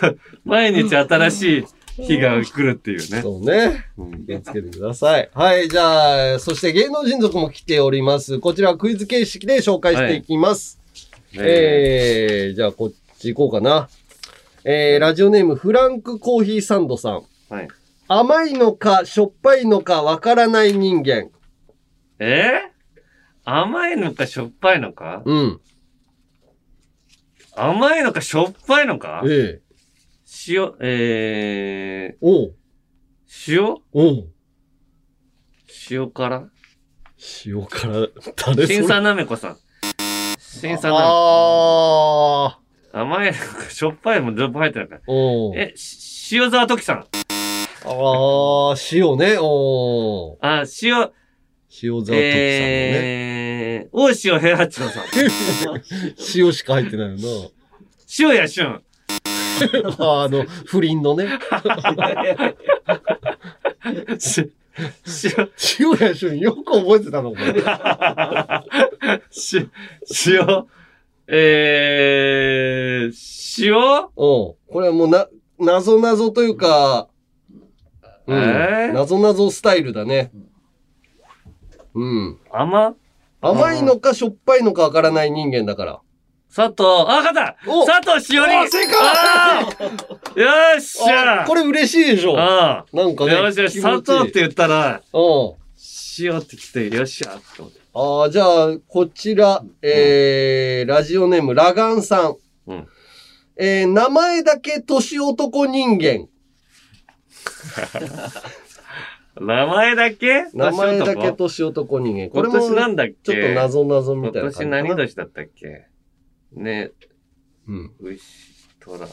[0.44, 1.64] 毎日新しい
[2.02, 3.22] 日が来るっていうね。
[3.22, 3.86] そうね。
[4.26, 5.30] 気をつけてください。
[5.32, 8.40] はい、じゃあ、そして芸能人族も来ております。
[8.40, 10.80] こちらはクイズ形式で紹介していきます。
[11.34, 13.88] えー、じゃあこっち行こうかな。
[14.64, 17.22] えー、ラジオネームフランクコーヒーサンドさん。
[17.48, 17.68] はい。
[18.08, 21.30] 甘いのかしょっぱいのかわからない人間。
[22.18, 22.74] えー？
[23.44, 25.22] 甘いのかしょっぱいのか？
[25.24, 25.60] うん。
[27.56, 29.22] 甘いのかしょっぱいのか？
[29.26, 29.63] ええ
[30.48, 32.54] 塩、えー、おう。
[33.46, 33.76] 塩？
[33.92, 34.28] おう。
[35.90, 36.50] 塩辛？
[37.46, 38.66] 塩辛、誰それ？
[38.66, 39.58] 新さなめこさん。
[40.38, 42.54] 新さなめあこ。
[42.92, 45.00] 甘いのかしょっぱいも全部入ってないから。
[45.06, 45.54] おう。
[45.56, 47.06] え、し塩沢時さん。
[47.84, 49.36] あー、塩ね。
[49.40, 50.38] おー。
[50.40, 51.10] あ、塩、
[51.82, 52.20] 塩沢時さんのね。
[53.76, 55.04] えー、大塩平八郎さん。
[56.36, 57.48] 塩しか入ってないよな。
[58.18, 58.82] 塩や俊。
[59.98, 61.28] あの、不倫のね。
[64.18, 64.52] し、
[65.24, 65.50] 塩、
[65.80, 67.62] 塩やしゅん、よく覚えてたのこれ。
[69.30, 69.68] し、
[70.26, 70.66] 塩、
[71.26, 74.08] えー、塩うん。
[74.14, 75.28] これはもうな、
[75.58, 77.08] なぞなぞというか、
[78.26, 78.36] うん。
[78.36, 78.92] えー？
[78.92, 80.32] なぞなぞスタイルだね。
[81.94, 82.38] うん。
[82.50, 82.94] 甘？
[83.40, 86.00] 甘いのかしょっぱいのかわからない人間だから。
[86.54, 89.62] 佐藤、あ、勝ったお佐藤しおりお正解
[90.40, 93.32] よっしゃあこれ嬉しいでしょあなんかね。
[93.32, 95.54] よしよし、佐藤って言ったら、うん。
[96.20, 97.80] 塩ってきて、よっしゃって思って。
[97.92, 102.36] ああ、じゃあ、こちら、えー、ラジオネーム、ラガンさん。
[102.68, 102.86] うん
[103.56, 106.28] えー、名前だけ年男人間。
[109.40, 110.46] 名前だけ？
[110.54, 112.30] 名前だけ年男人間。
[112.30, 112.66] これ今も、
[113.24, 115.86] ちょっと謎謎みたいな感じ今年何年だったっけ？
[116.54, 116.90] ね、
[117.68, 117.92] うん。
[118.00, 118.20] 牛、
[118.80, 119.06] 虎。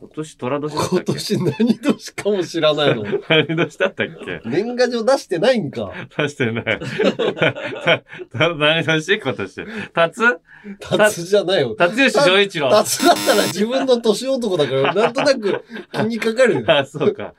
[0.00, 3.02] 今年虎年だったっ今け年何年かも知らないの。
[3.28, 4.40] 何年だったっけ？
[4.44, 5.92] 年賀状出してないんか。
[6.16, 6.64] 出してない。
[8.30, 10.22] た何年今年タツ
[10.78, 11.62] タツじゃない。
[11.62, 11.74] よ。
[11.74, 12.70] 辰吉丈一郎。
[12.70, 16.64] タツだったら自分の年男だから、なんとなく気にかかるよ。
[16.68, 17.34] あ、そうか。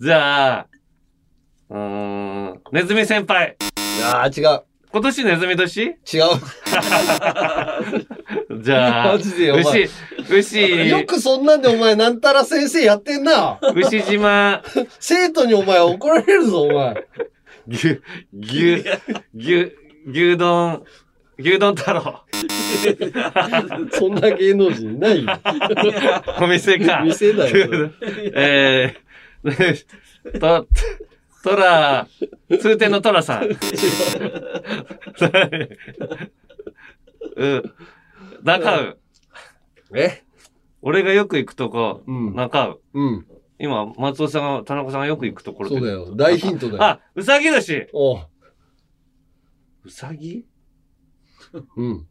[0.00, 0.66] じゃあ、
[1.68, 1.78] うー
[2.54, 3.56] ん、ネズミ先輩。
[4.12, 4.62] ああ、違う。
[4.90, 5.94] 今年ネズミ年違う。
[8.58, 9.88] じゃあ、マジでよお前
[10.28, 13.60] 牛、牛、よくそんなんでお前、なんたら先生やってんな。
[13.74, 14.62] 牛島、
[14.98, 17.06] 生徒にお前怒られるぞ、お前。
[17.68, 18.00] 牛、
[18.36, 18.84] 牛、
[19.34, 19.72] 牛、
[20.06, 20.82] 牛丼、
[21.38, 22.24] 牛丼太郎。
[23.92, 25.38] そんな芸能人いないよ。
[26.40, 27.02] お店か。
[27.04, 27.90] 店だよ
[28.34, 30.66] えー、と、
[31.44, 32.08] トラ、
[32.60, 33.44] 通天のトラさん。
[37.36, 37.72] うん。
[38.42, 38.98] 中う。
[39.94, 40.22] え？
[40.82, 42.80] 俺がよく行くとこ、うん中う。
[42.94, 43.26] うん。
[43.58, 46.16] 今、松尾さんが、田中さんがよく行くところそうだよ。
[46.16, 46.82] 大ヒントだよ。
[46.82, 48.26] あ、うさぎ年おう。
[49.84, 50.46] うさぎ？
[51.76, 52.06] うん。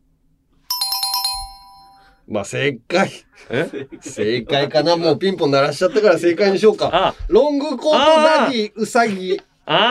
[2.27, 3.09] まあ、正解。
[3.49, 3.87] え？
[4.01, 6.91] 正解かなもうピンポン鳴らしちゃったから正解にしようか。
[6.93, 9.41] あ、ロングコートダディ、ウサギ。
[9.65, 9.83] あーあー、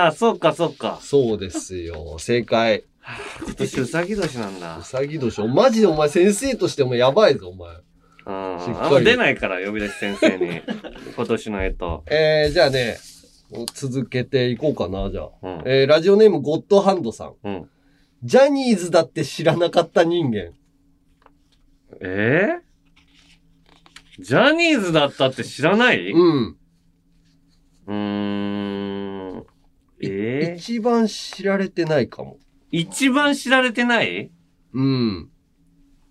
[0.00, 0.98] あーあー、そうか、そうか。
[1.00, 2.18] そうですよ。
[2.18, 2.84] 正解。
[3.44, 4.82] 今年うさぎ年なんだウ。
[4.82, 5.46] サギ年。
[5.48, 7.70] マジでお前先生としてもやばいぞ、お前。
[7.74, 8.60] うん。
[8.60, 10.62] しっかりあんま出ないから、呼び出し先生に。
[11.14, 11.76] 今年の干支。
[12.14, 12.96] えー、じゃあね、
[13.74, 15.30] 続けていこうかな、じゃあ。
[15.42, 15.62] うん。
[15.66, 17.34] えー、ラジオネームゴッドハンドさん。
[17.44, 17.68] うん。
[18.22, 20.52] ジャニーズだって知らなかった人間。
[22.00, 26.10] えー、ジャニーズだったって知らない？
[26.10, 26.56] うん。
[27.86, 27.94] うー
[29.40, 29.46] ん。
[30.02, 32.38] えー、一番知られてないかも。
[32.76, 34.32] 一番知られてない？
[34.72, 35.30] うん。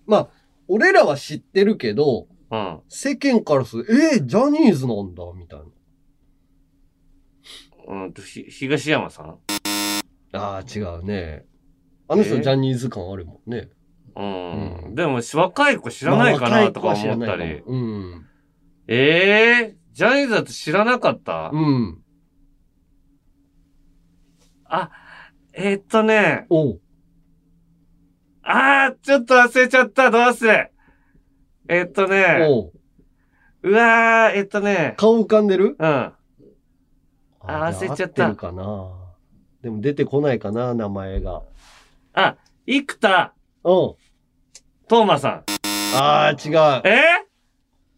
[0.05, 0.30] まあ、
[0.70, 2.80] 俺らは知ってるけど、うん。
[2.88, 5.59] 世間からすると、えー、ジャニーズなんだ、みたい
[7.86, 9.38] うんと、ひ、東山さん？
[10.32, 10.39] な。
[10.39, 11.45] ああ、違うね。
[12.07, 12.41] あの人えー？
[12.41, 13.70] ジャニーズ感あるもんね。
[14.16, 14.95] うん。
[14.95, 17.70] でも、若い子知らないかなとか思ったまあ若い子は知らないりか。
[17.70, 18.26] もうん。
[18.88, 21.49] ええー、ジャニーズだって知らなかった？
[21.51, 22.01] うん。
[24.64, 24.89] あ、
[25.53, 26.81] えーっとね、おう。
[28.41, 30.71] あー、ちょっと忘れちゃった、どうせ。
[31.67, 32.71] えーっとね、おう。
[33.63, 35.75] うわー、えーっとね、顔浮かんでる？
[35.77, 35.85] うん。
[35.85, 36.15] あ
[37.45, 38.91] 忘れちゃった合てるかな。
[39.61, 41.43] でも出てこないかな、名前が。
[42.13, 42.35] あ、
[42.65, 43.33] 生田
[43.63, 43.93] うん。
[44.89, 45.43] 斗真さん。
[45.95, 46.81] ああ、違う。
[46.85, 47.01] え？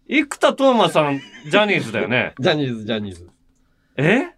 [0.07, 2.35] 生田斗真さん、ジャニーズだよね。
[2.39, 3.29] ジャニーズ、ジャニーズ。
[3.97, 4.35] え？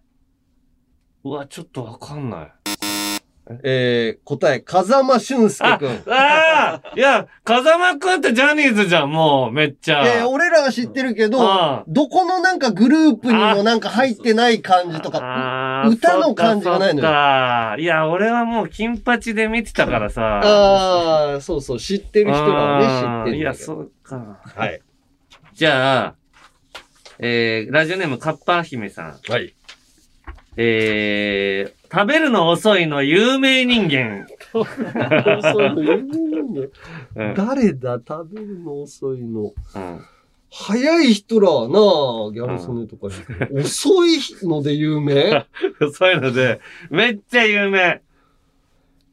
[1.24, 2.52] うわ、ちょっとわかんない。
[3.62, 6.02] えー、答え、風間俊介くん。
[6.12, 10.06] ああいや、風間くんってジャニーズじゃん、もう、めっちゃ。
[10.06, 20.40] えー、俺らは知ってるけどあ、どこのなんかグループにもなんか入ってない感じとか、歌の感じがないのよそっかそっかいや、俺はもう金八で見てたからさ。
[20.44, 23.36] ああ、そうそう、知ってる人らはね、知ってる。
[23.38, 24.40] いや、そうか。
[24.44, 24.80] はい。
[25.54, 26.14] じゃあ、
[27.18, 29.18] えー、ラジオネームカッパ姫さん。
[29.28, 29.54] はい。
[30.56, 34.26] えー、食べるの遅いの有名人間。
[34.52, 36.70] そういう有名人
[37.14, 39.52] 間うん誰だ食べるの遅いの。
[39.74, 40.04] うん。
[40.50, 45.46] 早い人らはなギャル曽根とか言う遅いので有名？
[45.92, 46.60] そういうので、
[46.90, 48.00] めっちゃ有名。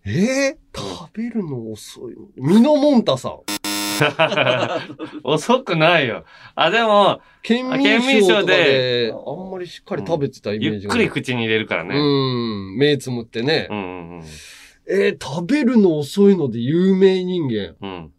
[0.06, 2.28] えー、食べるの遅いの？
[2.38, 3.65] ミノモンタさん。
[5.24, 6.26] 遅くないよ。
[6.56, 10.94] あ、でも、県民賞でで、あんまりしっかり食べてたイメーゆっジが。
[10.94, 11.96] くり口に入れるからね。
[11.96, 13.68] うん、目つむってね。
[13.70, 13.82] うんう
[14.20, 14.24] ん
[14.88, 17.76] えー、食べるの遅いので有名人間。
[17.82, 17.90] うん。
[17.90, 18.12] うん。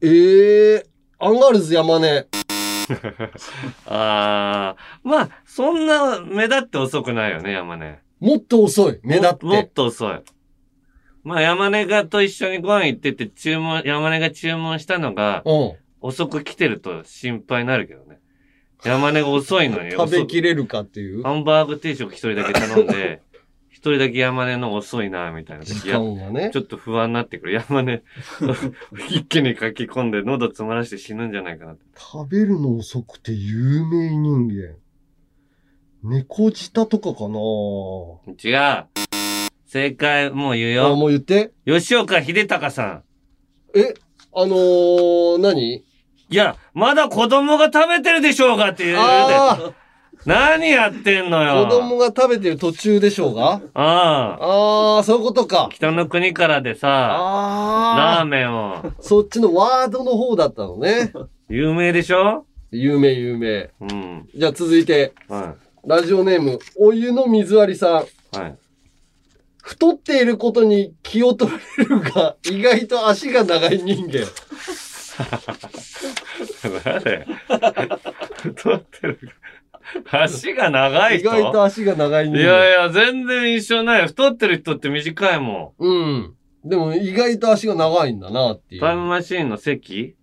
[0.00, 0.84] えー、
[1.18, 2.26] アンガールズ山根。
[3.86, 7.98] あー、まあ、そんな目立って遅くないよね、山根。
[8.20, 8.98] もっと遅い。
[9.02, 9.46] 目立って。
[9.46, 10.20] ももっと遅い。
[11.28, 15.72] まあ、山根がと一緒にご飯行ってて、注文、山根が注文したのが、うん。
[16.00, 18.18] 遅く来てると心配になるけどね。
[18.84, 21.22] 山根が遅いのに、 食べ遅きれるかっていう？
[21.24, 23.20] ハンバーグ定食一人だけ頼んで、
[23.68, 25.74] 一人だけ山根の遅いな、みたいな時。
[25.80, 27.52] 時間がねちょっと不安になってくる。
[27.52, 28.02] 山根、
[29.10, 31.82] 一気に書き込んで喉詰まらして死ぬんじゃないかなって。
[31.96, 34.76] 食べるの遅くて有名人間。
[36.04, 37.38] 猫舌とかかな
[38.40, 39.07] 違う。
[39.68, 40.96] 正解、もう言うあ、よ。
[40.96, 41.52] もう言って。
[41.66, 43.02] 吉岡秀隆さん。
[43.78, 43.92] え、
[44.34, 45.74] あのー、何？
[45.74, 45.84] い
[46.30, 49.74] や、まだ子供が食べてるでしょうがって言うあで。
[50.24, 51.66] 何やってんのよ。
[51.66, 53.60] 子供が食べてる途中でしょうが？
[53.74, 53.82] あ
[54.40, 54.96] あ。
[54.96, 55.68] ああ、そういうことか。
[55.70, 58.76] 北の国からでさ、あラーメンを。
[58.76, 61.12] あ、そっちのワードの方だったのね。
[61.50, 62.46] 有名でしょ？
[62.70, 63.70] 有名有名。
[63.80, 64.28] うん。
[64.34, 65.56] じゃあ続いて、は
[65.86, 68.36] ラジオネーム、お湯の水割りさん。
[68.36, 68.38] い。
[68.38, 68.58] はい。
[69.68, 74.24] 太っていることに気を取られるが、 意外と足が長い人間。
[76.84, 77.26] 誰？
[78.40, 79.18] 太ってる。
[80.10, 82.40] 足が長い意人外と足が長い人間。
[82.40, 84.06] いやいや、全然一緒ない。
[84.06, 86.34] 太ってる人って短いもうん。
[86.64, 88.80] でも意外と足が長いんだなっていん。
[88.80, 88.86] う。
[88.86, 90.16] タイムマシーンの席？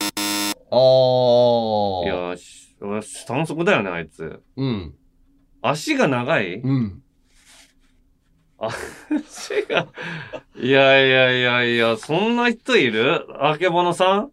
[0.72, 0.80] ああ。
[2.04, 2.76] いや、し
[3.08, 4.42] し短足だよね、あいつ。
[4.58, 4.96] うん。
[5.62, 6.62] 足が長い？
[6.62, 7.04] うん。
[8.70, 9.88] 足が、
[10.56, 13.26] いやいやいやいや、そんな人いる？
[13.40, 14.32] あけぼのさん？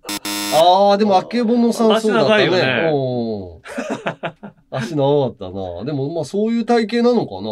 [0.55, 2.47] ああ、でも、あけぼのさん足そうだったね。
[2.47, 5.85] 長いよねおー足長かったな。
[5.85, 7.49] でも、まあ、そういう体型なのかな？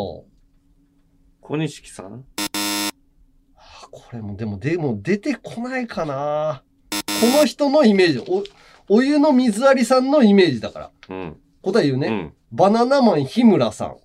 [1.40, 2.24] 小錦さん？
[3.90, 6.62] これも、でも、でも、出てこないかな。
[6.90, 8.18] この人のイメージ。
[8.88, 10.90] お、お湯の水割りさんのイメージだから。
[11.08, 11.36] うん。
[11.62, 12.08] 答え言うね。
[12.08, 12.32] うん。
[12.52, 13.96] バナナマン日村さん。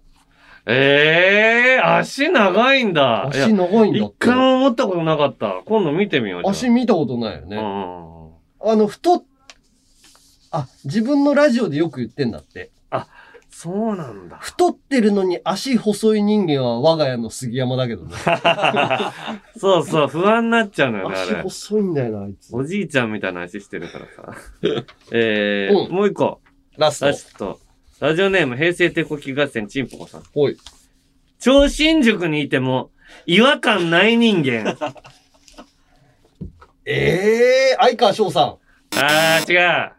[0.68, 3.28] ええー、足長いんだ。
[3.28, 4.13] 足長いんだ一。
[4.18, 5.61] 回も思ったことなかった。
[5.66, 6.49] 今度見てみよう。
[6.49, 7.57] 足見たことないよね。
[7.57, 8.72] うん。
[8.72, 9.24] あの、太っ、
[10.51, 12.72] あ、自分のラジオでよく言ってんだって。
[13.57, 14.36] そうなんだ。
[14.36, 18.13] 太ってるのに足細い人間は我が家の杉山だけどね。
[19.57, 21.41] そうそう、不安になっちゃうのよね、あ足れ。
[21.41, 22.53] 細いんだよな、あいつ。
[22.53, 24.34] おじいちゃんみたいな足してるからさ。
[25.13, 26.41] えー、うんもう一個。
[26.78, 27.13] ラストラ。
[27.13, 27.59] スト。
[28.00, 30.24] ラジオネーム、平成手こき合戦、ちんぽこさん。
[30.34, 30.58] ほい。
[31.39, 32.91] 超新塾にいても、
[33.26, 34.76] 違和感ない人間。
[36.86, 38.58] え えー、相川翔さん。
[38.98, 39.91] あー、違う。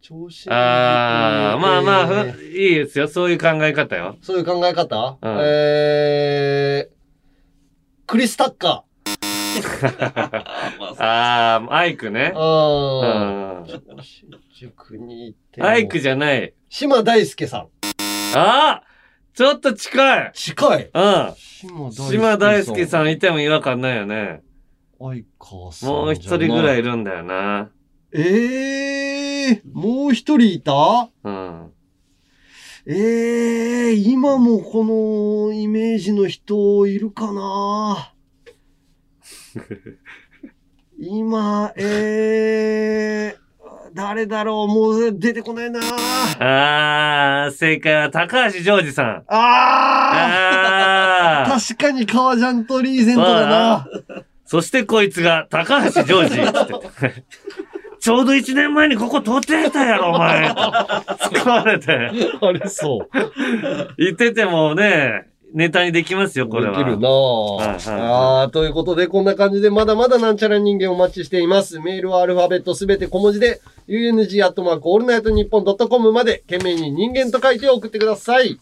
[0.00, 3.06] 調子あー、まあまあ、えーふいいですよ。
[3.08, 4.16] そういう考え方よ。
[4.20, 6.94] そういう考え方、うんえー、
[8.06, 8.84] クリス・タッカ
[10.98, 12.38] あー、アイクねー。。
[12.38, 13.62] あうん。
[13.64, 14.02] ー。
[14.02, 15.68] 新宿に行っても。
[15.68, 16.52] アイクじゃない。
[16.76, 17.68] 島大輔さん。
[18.36, 20.32] あーちょっと近い。
[20.34, 20.90] 近い。
[20.92, 21.34] うん。
[21.36, 22.86] 島島大輔ん。
[22.88, 24.42] さんいても違和感ないよね。
[24.98, 25.88] 相川さん。
[25.88, 26.90] もう一人ぐらいいる。
[26.90, 27.70] るんだよな。
[28.12, 31.10] ええー、もう一人いた？
[31.22, 31.70] うん。
[32.86, 38.12] ええー、今もこのイメージの人いるかな？
[40.98, 43.43] 今、ええー、
[43.94, 45.78] 誰だろうもう出てこないな
[46.40, 49.22] あー、正解は高橋ジョージさん。
[49.28, 51.52] ああー。
[51.76, 53.86] 確かに革ジャンとリーゼントだな。
[54.44, 56.40] そしてこいつが高橋ジョージ。
[58.00, 60.50] ちょうど1年前にここ通ってたやろ、お前。
[60.50, 62.10] 疲れて。
[62.42, 63.08] あれそう。
[63.96, 66.76] 言っててもね、ネタにできますよ、これは。
[66.76, 67.78] できるなはいはい
[68.46, 71.78] あということで、こんな感じで、まだまだなんちゃら人間お待ちしています。
[71.78, 78.58] メールはアルファベットすべて小文字で、UNG アットマークオールナイトニッポンドットコムまで、件名に人間と書いて送ってください。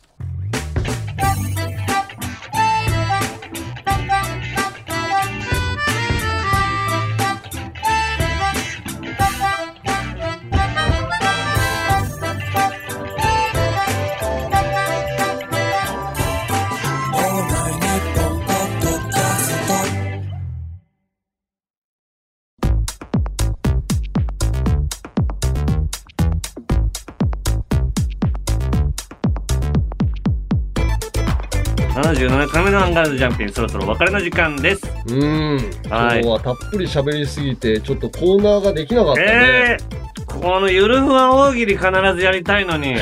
[32.29, 34.87] 77回目のアンガールズジャンピン、そろそろお別れの時間です。
[35.07, 35.71] うーん。
[35.85, 39.29] 今はい日はたっぷり喋りすぎて、ちょっとコーナーができなかったね。
[39.31, 40.02] えー、
[40.41, 42.97] このゆるふわ大喜利必ずやりたいのに。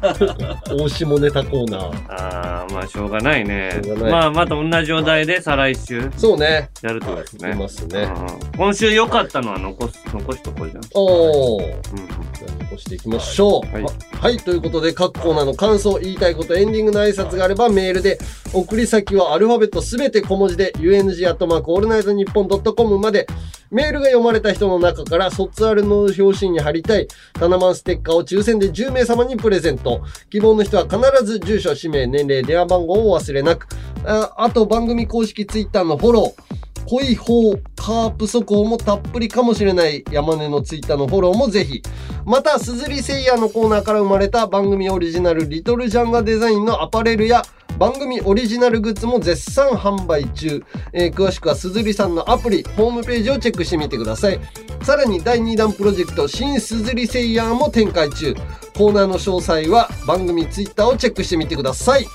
[0.70, 2.04] 大下ネタコーナー。
[2.08, 4.12] あー、まあしょうがないねしょうがない。
[4.12, 6.70] まあまた同じお題で再来週そうね。
[6.82, 7.52] やるとですね。
[7.52, 8.02] いますね。
[8.02, 10.82] うん今週良かったのは残す、残しとこうじゃん。
[10.94, 11.64] おー。
[11.64, 13.74] うんじゃあ残していきましょう。
[13.74, 14.36] はいははい。
[14.38, 18.18] ということで、各コーナーの感想、言いたいこと、エンディングの挨拶があればメールで、
[18.52, 23.26] 送り先はアルファベットすべて小文字で、UNG アットマークオールナイトニッポンドットコムまで、
[23.70, 30.02] メールが読まれた人の中から、卒アルの表紙に貼りたい、タナマンステッカーを抽選で10名様にプレゼント。
[30.30, 33.68] 希望の人は必ず住所、氏名、年齢、電話番号をお忘れなく。
[34.04, 36.64] ああと、番組公式ツイッターのフォロー。
[36.86, 41.82] 濃い方、カープ速報もたっぷりかもしれない山根のツイッターのフォローもぜひ。
[42.24, 47.42] また、鈴木誠也のコーナーから生まれた番組オリジナルリトルジャンガデザインのアパレルや
[47.78, 50.62] 番組オリジナルグッズも絶賛販売中。
[50.92, 54.40] えー詳しくは鈴木さんのアプリ、ホームページをチェックしてみてください。
[54.82, 58.34] さらに第2弾プロジェクト、新鈴木誠也も展開中。
[58.76, 62.06] コーナーの詳細は番組ツイッターをチェックしてみてください。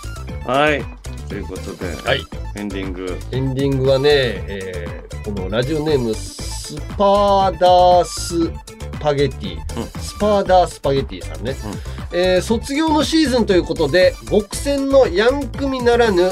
[0.45, 0.98] はい。
[1.29, 2.25] ということで、はい。
[2.55, 3.17] エンディング。
[3.31, 8.51] エンディングはね、えーこのラジオネームスパーダース
[8.99, 9.57] パゲティ、
[9.99, 11.55] スパーダースパゲティさんね、
[12.11, 16.31] えー卒業のシーズンということで極戦のヤン組ならぬ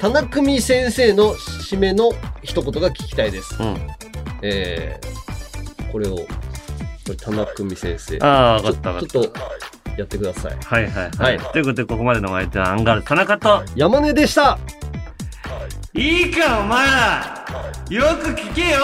[0.00, 2.10] 田中組先生の締めの
[2.42, 3.76] 一言が聞きたいです、うん。
[4.42, 6.24] えーこれをこ
[7.08, 8.18] れ田中組先生。
[8.22, 9.32] ああ、わかったわかっちょっと
[9.96, 10.56] やってください。
[10.58, 10.68] た。
[10.68, 11.10] はいはいは。
[11.18, 11.36] はい。
[11.36, 14.58] いということで、ここまでのお相手はアンガールズ田中と、山根でした。
[15.94, 17.42] いいかお前ら。
[17.90, 18.78] よく聞けよ。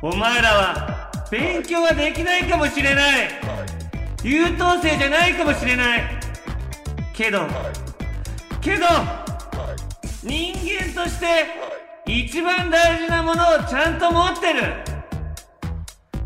[0.00, 3.28] お前らは勉強はできないかもしれない。
[4.22, 6.20] 優等生じゃないかもしれない。
[7.12, 7.46] けど
[8.60, 8.86] けど
[10.22, 11.26] 人間として
[12.06, 14.62] 一番大事なものをちゃんと持ってる。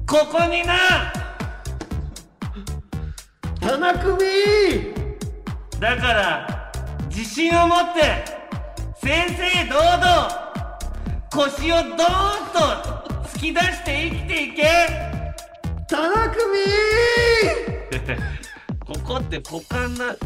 [0.06, 1.19] ここにな
[3.60, 4.20] 田中組
[5.78, 6.72] だから
[7.08, 8.24] 自信を持って
[9.00, 10.50] 正々堂々
[11.32, 12.58] 腰をドーンと
[13.28, 14.62] 突き出して生きていけ。
[15.88, 16.40] 田中
[18.86, 20.16] ここってポカンなっ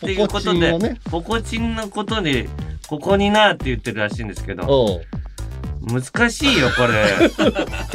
[0.00, 1.00] ていうことでね。
[1.10, 2.48] ポコチンのことで
[2.88, 4.62] ここになって言ってるらしいんですけど。
[4.64, 5.11] 組
[5.86, 7.30] 難しいよこれ。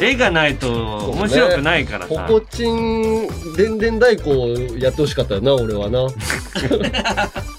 [0.12, 3.26] 絵がないと面白くないからさ、ポコチン、
[3.56, 6.06] でんでん太鼓やってほしかったよな、俺はな。